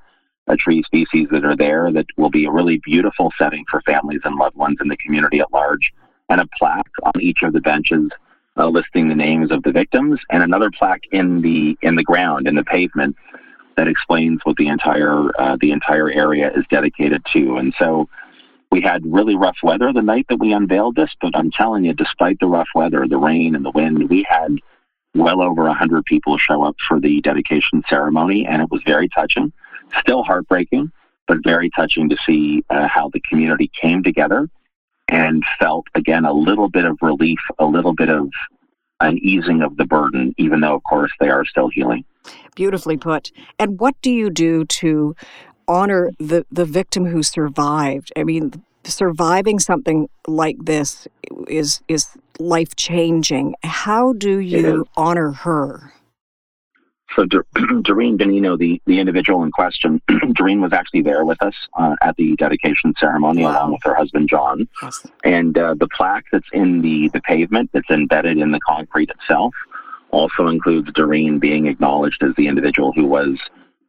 [0.59, 4.35] tree species that are there that will be a really beautiful setting for families and
[4.37, 5.91] loved ones in the community at large.
[6.29, 8.09] And a plaque on each of the benches
[8.57, 12.47] uh, listing the names of the victims, and another plaque in the in the ground
[12.47, 13.15] in the pavement
[13.75, 17.57] that explains what the entire uh, the entire area is dedicated to.
[17.57, 18.09] And so
[18.71, 21.93] we had really rough weather the night that we unveiled this, but I'm telling you,
[21.93, 24.57] despite the rough weather, the rain and the wind, we had
[25.15, 29.53] well over 100 people show up for the dedication ceremony, and it was very touching.
[29.99, 30.91] Still heartbreaking,
[31.27, 34.49] but very touching to see uh, how the community came together
[35.07, 38.29] and felt, again, a little bit of relief, a little bit of
[38.99, 42.03] an easing of the burden, even though, of course, they are still healing.
[42.55, 43.31] Beautifully put.
[43.59, 45.15] And what do you do to
[45.67, 48.11] honor the, the victim who survived?
[48.17, 51.07] I mean, surviving something like this
[51.47, 52.07] is is
[52.39, 53.55] life changing.
[53.63, 55.93] How do you honor her?
[57.17, 57.25] So,
[57.81, 60.01] Doreen Benino, the, the individual in question,
[60.33, 63.51] Doreen was actually there with us uh, at the dedication ceremony wow.
[63.51, 64.67] along with her husband, John.
[64.81, 65.05] Yes.
[65.23, 69.53] And uh, the plaque that's in the, the pavement that's embedded in the concrete itself
[70.11, 73.37] also includes Doreen being acknowledged as the individual who was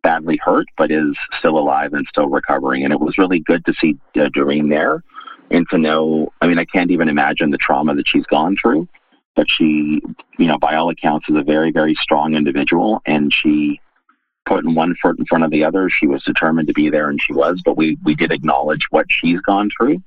[0.02, 2.84] badly hurt but is still alive and still recovering.
[2.84, 5.02] And it was really good to see uh, Doreen there
[5.50, 8.88] and to know, I mean, I can't even imagine the trauma that she's gone through.
[9.38, 10.03] But she,
[10.37, 13.81] you know, by all accounts, is a very, very strong individual, and she
[14.46, 15.88] put in one foot in front of the other.
[15.88, 17.62] She was determined to be there, and she was.
[17.64, 20.03] But we we did acknowledge what she's gone through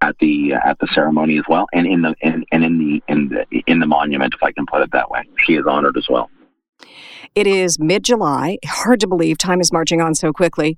[0.00, 3.02] at the uh, at the ceremony as well, and in the in, and in the
[3.08, 5.96] in the in the monument, if I can put it that way, she is honored
[5.96, 6.30] as well.
[7.34, 8.58] It is mid July.
[8.64, 10.76] Hard to believe time is marching on so quickly.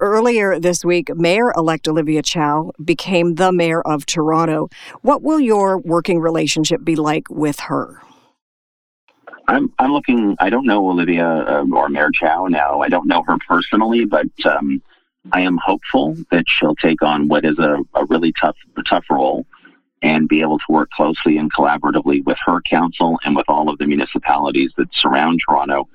[0.00, 4.68] Earlier this week, Mayor elect Olivia Chow became the mayor of Toronto.
[5.02, 8.00] What will your working relationship be like with her?
[9.48, 12.80] I'm, I'm looking, I don't know Olivia uh, or Mayor Chow now.
[12.80, 14.80] I don't know her personally, but um,
[15.32, 18.56] I am hopeful that she'll take on what is a, a really tough,
[18.88, 19.44] tough role
[20.02, 23.78] and be able to work closely and collaboratively with her council and with all of
[23.78, 25.88] the municipalities that surround Toronto.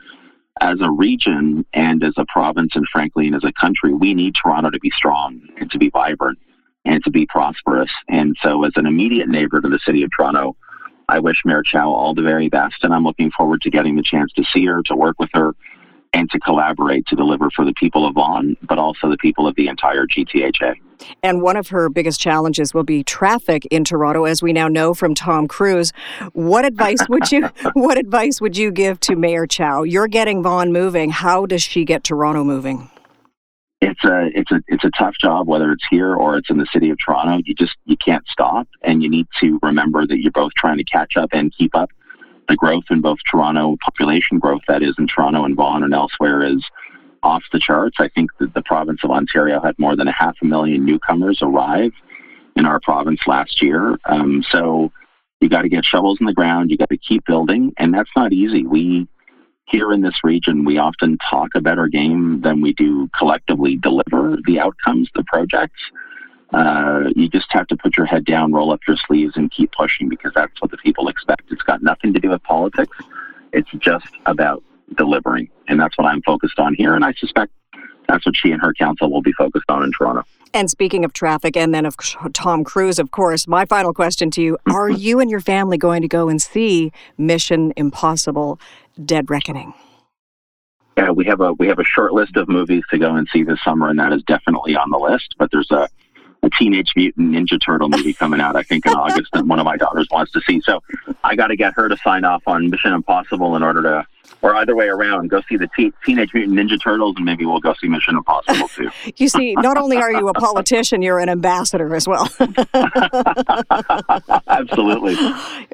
[0.61, 4.35] As a region and as a province, and frankly, and as a country, we need
[4.35, 6.39] Toronto to be strong and to be vibrant
[6.85, 7.91] and to be prosperous.
[8.07, 10.55] And so, as an immediate neighbor to the city of Toronto,
[11.09, 14.03] I wish Mayor Chow all the very best, and I'm looking forward to getting the
[14.03, 15.55] chance to see her, to work with her,
[16.15, 19.55] and to collaborate to deliver for the people of Vaughan, but also the people of
[19.55, 20.75] the entire GTHA.
[21.21, 24.93] And one of her biggest challenges will be traffic in Toronto, as we now know
[24.93, 25.91] from Tom Cruise.
[26.31, 29.83] What advice would you What advice would you give to Mayor Chow?
[29.83, 31.09] You're getting Vaughan moving.
[31.09, 32.89] How does she get Toronto moving?
[33.81, 36.67] It's a it's a it's a tough job, whether it's here or it's in the
[36.71, 37.41] city of Toronto.
[37.45, 40.85] You just you can't stop, and you need to remember that you're both trying to
[40.85, 41.89] catch up and keep up
[42.47, 46.43] the growth in both Toronto population growth, that is in Toronto and Vaughan and elsewhere,
[46.43, 46.63] is
[47.23, 47.97] off the charts.
[47.99, 51.39] I think that the province of Ontario had more than a half a million newcomers
[51.41, 51.91] arrive
[52.55, 53.97] in our province last year.
[54.05, 54.91] Um, so
[55.41, 56.71] you got to get shovels in the ground.
[56.71, 58.65] You got to keep building, and that's not easy.
[58.65, 59.07] We
[59.67, 64.37] here in this region, we often talk a better game than we do collectively deliver
[64.45, 65.81] the outcomes, the projects.
[66.53, 69.71] Uh, you just have to put your head down, roll up your sleeves, and keep
[69.71, 71.51] pushing because that's what the people expect.
[71.51, 72.97] It's got nothing to do with politics.
[73.51, 74.63] It's just about
[74.95, 75.49] delivering.
[75.67, 76.95] And that's what I'm focused on here.
[76.95, 77.51] And I suspect
[78.07, 80.23] that's what she and her council will be focused on in Toronto.
[80.53, 81.97] And speaking of traffic, and then of
[82.33, 86.01] Tom Cruise, of course, my final question to you Are you and your family going
[86.01, 88.59] to go and see Mission Impossible
[89.03, 89.73] Dead Reckoning?
[90.95, 93.43] Yeah, we have a we have a short list of movies to go and see
[93.43, 95.35] this summer, and that is definitely on the list.
[95.37, 95.89] But there's a a
[96.49, 99.77] Teenage Mutant Ninja Turtle movie coming out, I think, in August that one of my
[99.77, 100.61] daughters wants to see.
[100.63, 100.81] So
[101.23, 104.05] I got to get her to sign off on Mission Impossible in order to,
[104.41, 107.59] or either way around, go see the te- Teenage Mutant Ninja Turtles, and maybe we'll
[107.59, 108.89] go see Mission Impossible too.
[109.17, 112.29] you see, not only are you a politician, you're an ambassador as well.
[114.47, 115.15] Absolutely.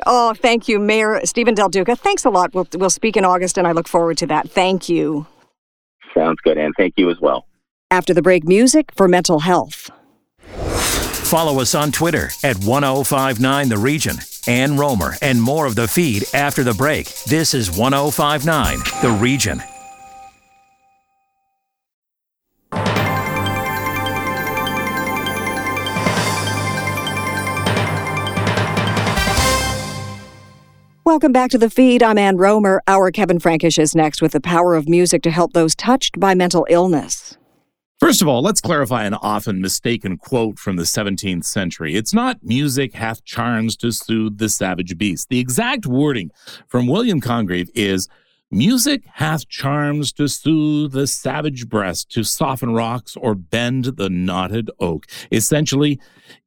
[0.05, 1.95] Oh, thank you, Mayor Steven Del Duca.
[1.95, 2.53] Thanks a lot.
[2.53, 4.49] We'll, we'll speak in August, and I look forward to that.
[4.49, 5.25] Thank you.
[6.13, 7.45] Sounds good, and thank you as well.
[7.89, 9.89] After the break, music for mental health.
[11.31, 14.17] Follow us on Twitter at 1059 The Region.
[14.49, 17.07] Ann Rohmer and more of the feed after the break.
[17.23, 19.63] This is 1059 The Region.
[31.05, 32.03] Welcome back to the feed.
[32.03, 32.79] I'm Ann Rohmer.
[32.89, 36.35] Our Kevin Frankish is next with the power of music to help those touched by
[36.35, 37.37] mental illness.
[38.01, 41.95] First of all, let's clarify an often mistaken quote from the 17th century.
[41.95, 45.29] It's not music hath charms to soothe the savage beast.
[45.29, 46.31] The exact wording
[46.67, 48.09] from William Congreve is
[48.49, 54.71] music hath charms to soothe the savage breast, to soften rocks or bend the knotted
[54.79, 55.05] oak.
[55.31, 55.99] Essentially,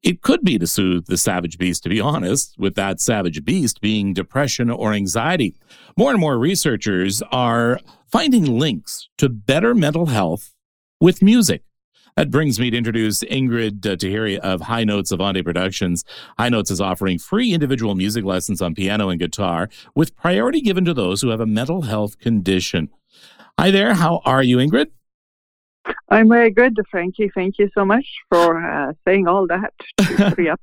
[0.03, 3.81] it could be to soothe the savage beast, to be honest, with that savage beast
[3.81, 5.55] being depression or anxiety.
[5.97, 7.79] More and more researchers are
[8.11, 10.54] finding links to better mental health
[11.01, 11.63] with music.
[12.17, 16.05] That brings me to introduce Ingrid uh, Taheri of High Notes Avante Productions.
[16.39, 20.85] High Notes is offering free individual music lessons on piano and guitar with priority given
[20.85, 22.91] to those who have a mental health condition.
[23.59, 23.95] Hi there.
[23.95, 24.91] How are you, Ingrid?
[26.09, 27.31] I'm very good, Frankie.
[27.35, 30.35] Thank you so much for uh, saying all that to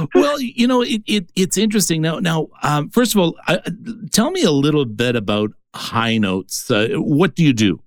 [0.00, 0.08] you.
[0.14, 2.02] well, you know, it, it, it's interesting.
[2.02, 3.58] Now, now, um, first of all, uh,
[4.10, 6.70] tell me a little bit about High Notes.
[6.70, 7.80] Uh, what do you do?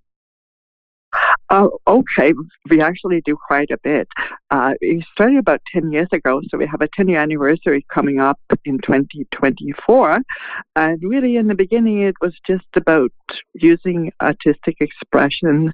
[1.49, 2.33] Uh, okay,
[2.69, 4.07] we actually do quite a bit.
[4.51, 8.19] Uh, we started about 10 years ago, so we have a 10 year anniversary coming
[8.19, 10.19] up in 2024.
[10.75, 13.11] And really, in the beginning, it was just about
[13.55, 15.71] using artistic expression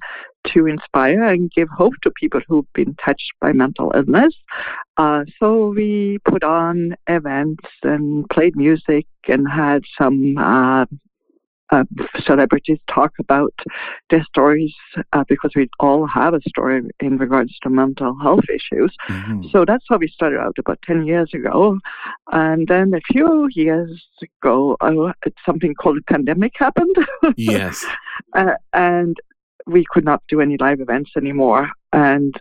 [0.54, 4.34] to inspire and give hope to people who've been touched by mental illness.
[4.96, 10.86] Uh, so we put on events and played music and had some uh,
[11.70, 11.84] uh,
[12.24, 13.54] celebrities talk about
[14.10, 14.74] their stories
[15.12, 18.94] uh, because we all have a story in regards to mental health issues.
[19.08, 19.46] Mm-hmm.
[19.50, 21.78] So that's how we started out about 10 years ago.
[22.32, 25.12] And then a few years ago, uh,
[25.44, 26.96] something called a pandemic happened.
[27.36, 27.84] Yes.
[28.34, 29.16] Uh, and
[29.66, 31.70] we could not do any live events anymore.
[31.92, 32.34] And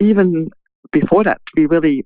[0.00, 0.50] even
[0.92, 2.04] before that, we really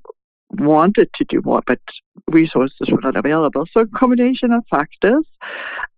[0.52, 1.80] wanted to do more, but
[2.28, 3.66] resources were not available.
[3.72, 5.24] So, a combination of factors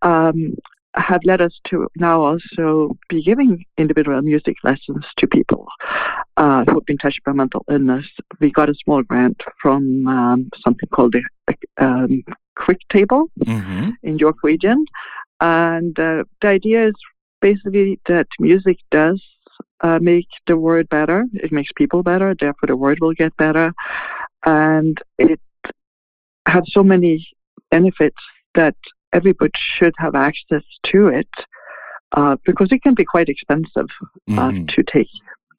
[0.02, 0.56] um,
[0.96, 5.66] have led us to now also be giving individual music lessons to people
[6.36, 8.06] uh, who have been touched by mental illness.
[8.40, 12.22] We got a small grant from um, something called the um,
[12.56, 13.90] Quick Table mm-hmm.
[14.02, 14.84] in York Region.
[15.40, 16.94] And uh, the idea is
[17.40, 19.22] basically that music does
[19.80, 21.24] uh, make the world better.
[21.34, 23.74] It makes people better, therefore the world will get better
[24.44, 25.40] and it
[26.46, 27.26] has so many
[27.70, 28.16] benefits
[28.54, 28.76] that
[29.12, 31.28] everybody should have access to it
[32.16, 33.88] uh, because it can be quite expensive
[34.30, 34.68] uh, mm.
[34.68, 35.08] to take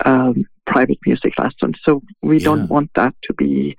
[0.06, 1.78] um, private music lessons.
[1.84, 2.46] So we yeah.
[2.46, 3.76] don't want that to be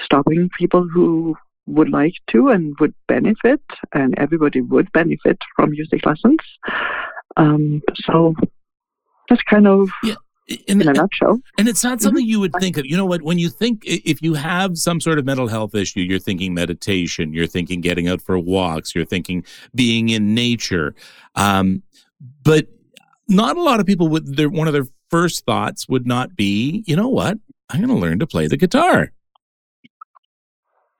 [0.00, 1.36] stopping people who
[1.66, 3.60] would like to and would benefit,
[3.92, 6.38] and everybody would benefit from music lessons.
[7.36, 8.34] Um, so
[9.28, 10.14] that's kind of yeah
[10.48, 11.40] in, in a nutshell.
[11.58, 12.30] And it's not something mm-hmm.
[12.30, 12.86] you would think of.
[12.86, 13.22] You know what?
[13.22, 17.32] When you think, if you have some sort of mental health issue, you're thinking meditation,
[17.32, 19.44] you're thinking getting out for walks, you're thinking
[19.74, 20.94] being in nature.
[21.34, 21.82] Um,
[22.42, 22.66] but
[23.28, 26.82] not a lot of people would, their, one of their first thoughts would not be,
[26.86, 27.38] you know what?
[27.70, 29.12] I'm going to learn to play the guitar.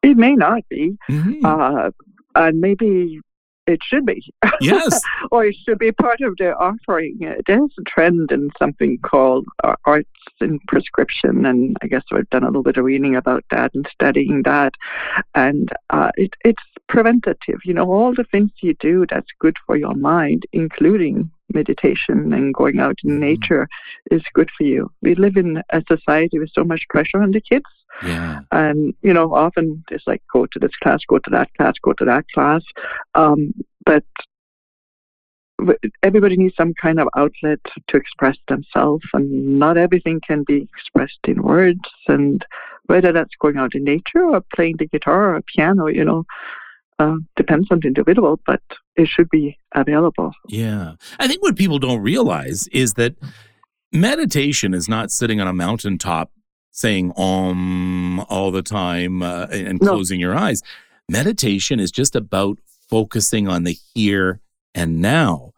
[0.02, 0.96] It may not be.
[1.10, 1.44] Mm-hmm.
[1.44, 1.90] Uh,
[2.34, 3.20] and maybe
[3.68, 4.32] it should be.
[4.60, 5.00] Yes.
[5.30, 7.18] or it should be part of the offering.
[7.46, 10.08] There's a trend in something called uh, arts
[10.40, 13.86] in prescription, and I guess I've done a little bit of reading about that and
[13.92, 14.74] studying that.
[15.34, 17.60] And uh, it, it's preventative.
[17.64, 22.54] You know, all the things you do that's good for your mind, including meditation and
[22.54, 23.20] going out in mm-hmm.
[23.20, 23.68] nature,
[24.10, 24.90] is good for you.
[25.02, 27.66] We live in a society with so much pressure on the kids.
[28.02, 28.40] Yeah.
[28.52, 31.92] And, you know, often it's like go to this class, go to that class, go
[31.94, 32.62] to that class.
[33.14, 33.52] Um,
[33.84, 34.04] but
[36.02, 41.18] everybody needs some kind of outlet to express themselves, and not everything can be expressed
[41.26, 41.80] in words.
[42.06, 42.44] And
[42.86, 46.24] whether that's going out in nature or playing the guitar or piano, you know,
[46.98, 48.62] uh, depends on the individual, but
[48.96, 50.32] it should be available.
[50.48, 50.94] Yeah.
[51.18, 53.14] I think what people don't realize is that
[53.92, 56.30] meditation is not sitting on a mountaintop
[56.70, 60.28] saying om all the time uh, and closing no.
[60.28, 60.62] your eyes.
[61.08, 62.58] Meditation is just about
[62.88, 64.40] focusing on the here
[64.74, 65.52] and now.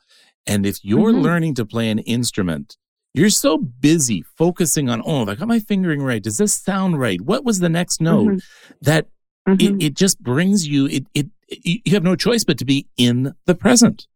[0.47, 1.21] And if you're mm-hmm.
[1.21, 2.77] learning to play an instrument,
[3.13, 6.23] you're so busy focusing on, oh, I got my fingering right?
[6.23, 7.21] Does this sound right?
[7.21, 8.29] What was the next note?
[8.29, 8.75] Mm-hmm.
[8.83, 9.09] That
[9.49, 9.77] mm-hmm.
[9.77, 13.35] It, it just brings you, it, it, you have no choice but to be in
[13.47, 14.07] the present.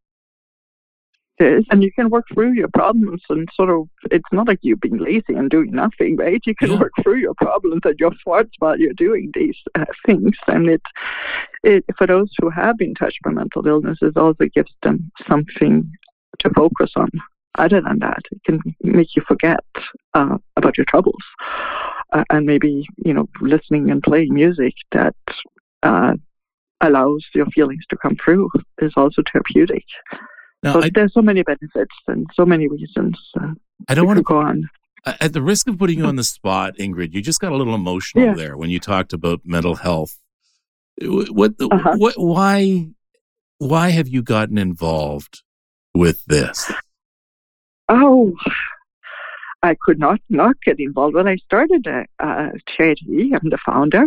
[1.40, 4.76] Is, and you can work through your problems and sort of it's not like you
[4.76, 6.40] being lazy and doing nothing right?
[6.46, 6.78] You can yeah.
[6.78, 10.82] work through your problems and your thoughts while you're doing these uh, things and it,
[11.64, 15.90] it for those who have been touched by mental illness it also gives them something
[16.38, 17.10] to focus on.
[17.56, 19.64] Other than that it can make you forget
[20.14, 21.22] uh, about your troubles
[22.12, 25.16] uh, and maybe you know listening and playing music that
[25.82, 26.12] uh,
[26.80, 29.84] allows your feelings to come through is also therapeutic
[30.64, 33.20] now, so I, there's so many benefits and so many reasons.
[33.38, 33.52] Uh,
[33.88, 34.68] I don't want to go on.
[35.04, 37.74] At the risk of putting you on the spot, Ingrid, you just got a little
[37.74, 38.34] emotional yeah.
[38.34, 40.18] there when you talked about mental health.
[41.02, 41.52] What?
[41.60, 41.96] Uh-huh.
[41.98, 42.14] What?
[42.16, 42.88] Why?
[43.58, 45.42] Why have you gotten involved
[45.94, 46.72] with this?
[47.90, 48.32] Oh,
[49.62, 51.14] I could not not get involved.
[51.14, 54.06] When I started a, a charity, I'm the founder,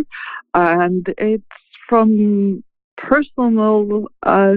[0.54, 1.44] and it's
[1.88, 2.64] from
[2.96, 4.56] personal uh,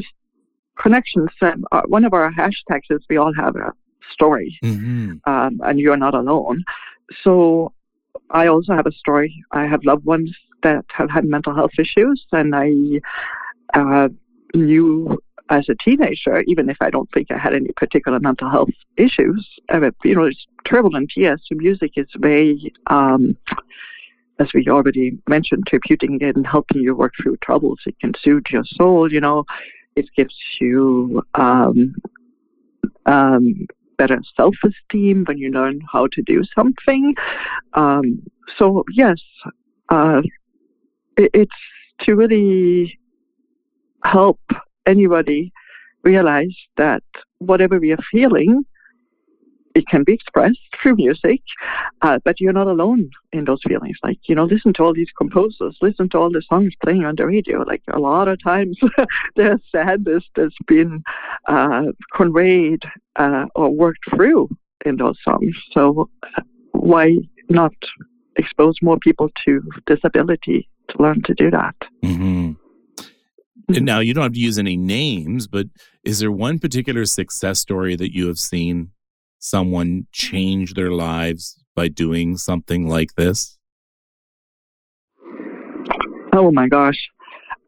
[0.82, 1.29] connections.
[1.41, 3.73] Um, uh, one of our hashtags is we all have a
[4.11, 5.17] story, mm-hmm.
[5.25, 6.63] um, and you're not alone.
[7.23, 7.73] So
[8.32, 9.43] I also have a story.
[9.51, 10.32] I have loved ones
[10.63, 12.69] that have had mental health issues, and I
[13.73, 14.09] uh,
[14.53, 15.17] knew
[15.49, 19.45] as a teenager, even if I don't think I had any particular mental health issues,
[19.73, 21.11] uh, you know, it's turbulent.
[21.15, 23.36] Yes, music is very, um,
[24.39, 27.79] as we already mentioned, therapeutic and helping you work through troubles.
[27.86, 29.43] It can soothe your soul, you know.
[29.96, 31.96] It gives you um,
[33.06, 33.68] um,
[33.98, 37.16] better self esteem when you learn how to do something.
[37.74, 38.24] Um,
[38.58, 39.20] so, yes,
[39.89, 40.22] uh,
[41.18, 41.52] it, it's
[42.02, 42.98] to really
[44.04, 44.39] help
[44.86, 45.52] anybody
[46.04, 47.04] realize that
[47.39, 48.66] whatever we are feeling
[49.76, 51.41] it can be expressed through music,
[52.01, 53.97] uh, but you're not alone in those feelings.
[54.03, 57.15] Like, you know, listen to all these composers, listen to all the songs playing on
[57.15, 57.61] the radio.
[57.63, 58.78] Like, a lot of times
[59.36, 61.03] there's sadness that's been
[61.47, 61.84] uh,
[62.15, 62.84] conveyed
[63.15, 64.49] uh, or worked through
[64.86, 65.55] in those songs.
[65.72, 66.41] So, uh,
[66.72, 67.17] why
[67.49, 67.74] not
[68.38, 71.76] expose more people to disability to learn to do that?
[72.03, 72.51] Mm-hmm.
[73.69, 75.67] Now, you don't have to use any names, but
[76.03, 78.91] is there one particular success story that you have seen
[79.42, 83.58] someone change their lives by doing something like this?
[86.34, 87.10] Oh my gosh.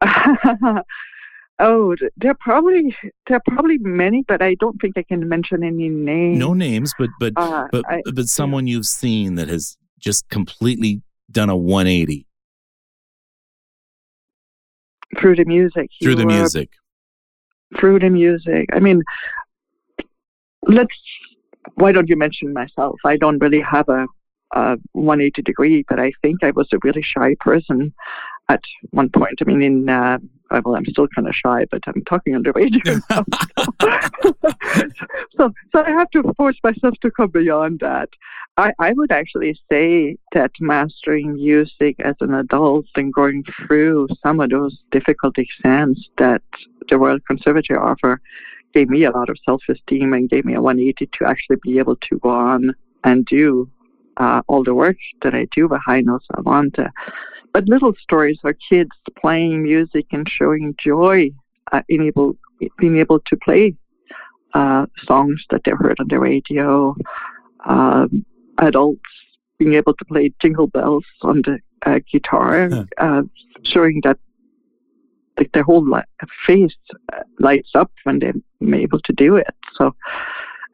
[1.58, 2.96] oh, there are probably
[3.26, 6.38] there are probably many, but I don't think I can mention any names.
[6.38, 11.02] No names, but but uh, but I, but someone you've seen that has just completely
[11.30, 12.26] done a 180
[15.20, 15.90] through the music.
[16.02, 16.70] Through the music.
[17.78, 18.68] Through the music.
[18.72, 19.02] I mean,
[20.66, 20.96] let's
[21.74, 22.98] why don't you mention myself?
[23.04, 24.06] I don't really have a,
[24.54, 27.92] a 180 degree, but I think I was a really shy person
[28.48, 28.60] at
[28.90, 29.38] one point.
[29.40, 30.18] I mean, in uh,
[30.64, 33.00] well, I'm still kind of shy, but I'm talking on the radio
[35.36, 38.08] so, so I have to force myself to come beyond that.
[38.56, 44.38] I, I would actually say that mastering music as an adult and going through some
[44.40, 46.42] of those difficult exams that
[46.88, 48.20] the Royal Conservatory offer
[48.74, 51.78] gave me a lot of self esteem and gave me a 180 to actually be
[51.78, 53.70] able to go on and do
[54.16, 56.08] uh, all the work that I do behind
[56.38, 56.90] want to,
[57.52, 61.30] but little stories are kids playing music and showing joy
[61.72, 62.36] uh, in able,
[62.78, 63.74] being able to play
[64.54, 66.94] uh, songs that they heard on the radio.
[67.66, 68.24] Um,
[68.58, 69.00] adults
[69.58, 72.68] being able to play jingle bells on the uh, guitar,
[72.98, 73.22] uh,
[73.64, 74.18] showing that
[75.38, 75.86] like their whole
[76.46, 76.74] face
[77.12, 78.34] uh, lights up when they're
[78.74, 79.54] able to do it.
[79.76, 79.94] So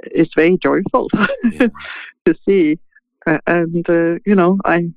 [0.02, 1.08] it's very joyful
[1.52, 1.68] yeah.
[2.26, 2.78] to see.
[3.26, 4.90] Uh, and uh, you know, I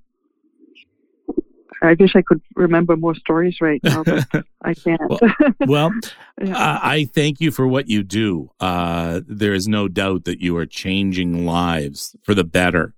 [1.81, 4.25] I wish I could remember more stories right now, but
[4.63, 5.01] I can't.
[5.09, 5.19] well,
[5.67, 5.91] well
[6.41, 6.79] yeah.
[6.81, 8.49] I thank you for what you do.
[8.59, 12.95] Uh, there is no doubt that you are changing lives for the better.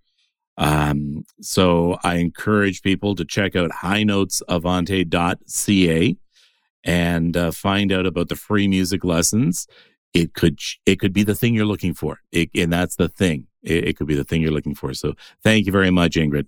[0.57, 6.17] Um, so I encourage people to check out highnotesavante.ca
[6.85, 9.67] and uh, find out about the free music lessons.
[10.13, 13.47] It could it could be the thing you're looking for, it, and that's the thing.
[13.63, 14.93] It, it could be the thing you're looking for.
[14.93, 16.47] So thank you very much, Ingrid.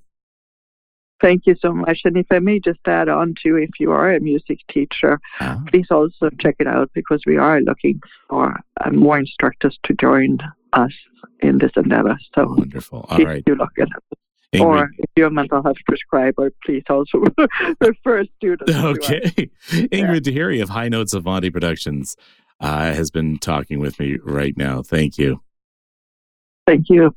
[1.20, 2.02] Thank you so much.
[2.06, 5.58] And if I may just add on to, if you are a music teacher, uh-huh.
[5.68, 10.38] please also check it out because we are looking for uh, more instructors to join
[10.74, 10.94] us
[11.40, 12.18] in this endeavor.
[12.36, 13.08] So wonderful.
[13.10, 13.44] All right.
[13.44, 14.18] do look at it.
[14.54, 14.62] Ingrid.
[14.62, 17.24] Or if you're a mental health prescriber, please also
[17.82, 18.74] refer students.
[18.74, 19.30] Okay.
[19.70, 22.16] Ingrid Taheri of High Notes Avante Productions
[22.62, 24.82] uh, has been talking with me right now.
[24.82, 25.42] Thank you.
[26.66, 27.14] Thank you.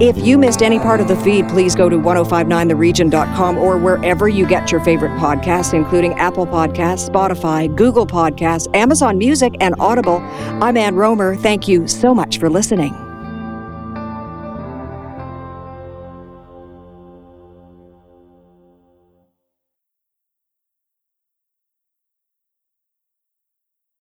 [0.00, 4.46] If you missed any part of the feed, please go to 1059theregion.com or wherever you
[4.46, 10.18] get your favorite podcasts, including Apple Podcasts, Spotify, Google Podcasts, Amazon Music, and Audible.
[10.60, 11.38] I'm Ann Rohmer.
[11.38, 13.11] Thank you so much for listening.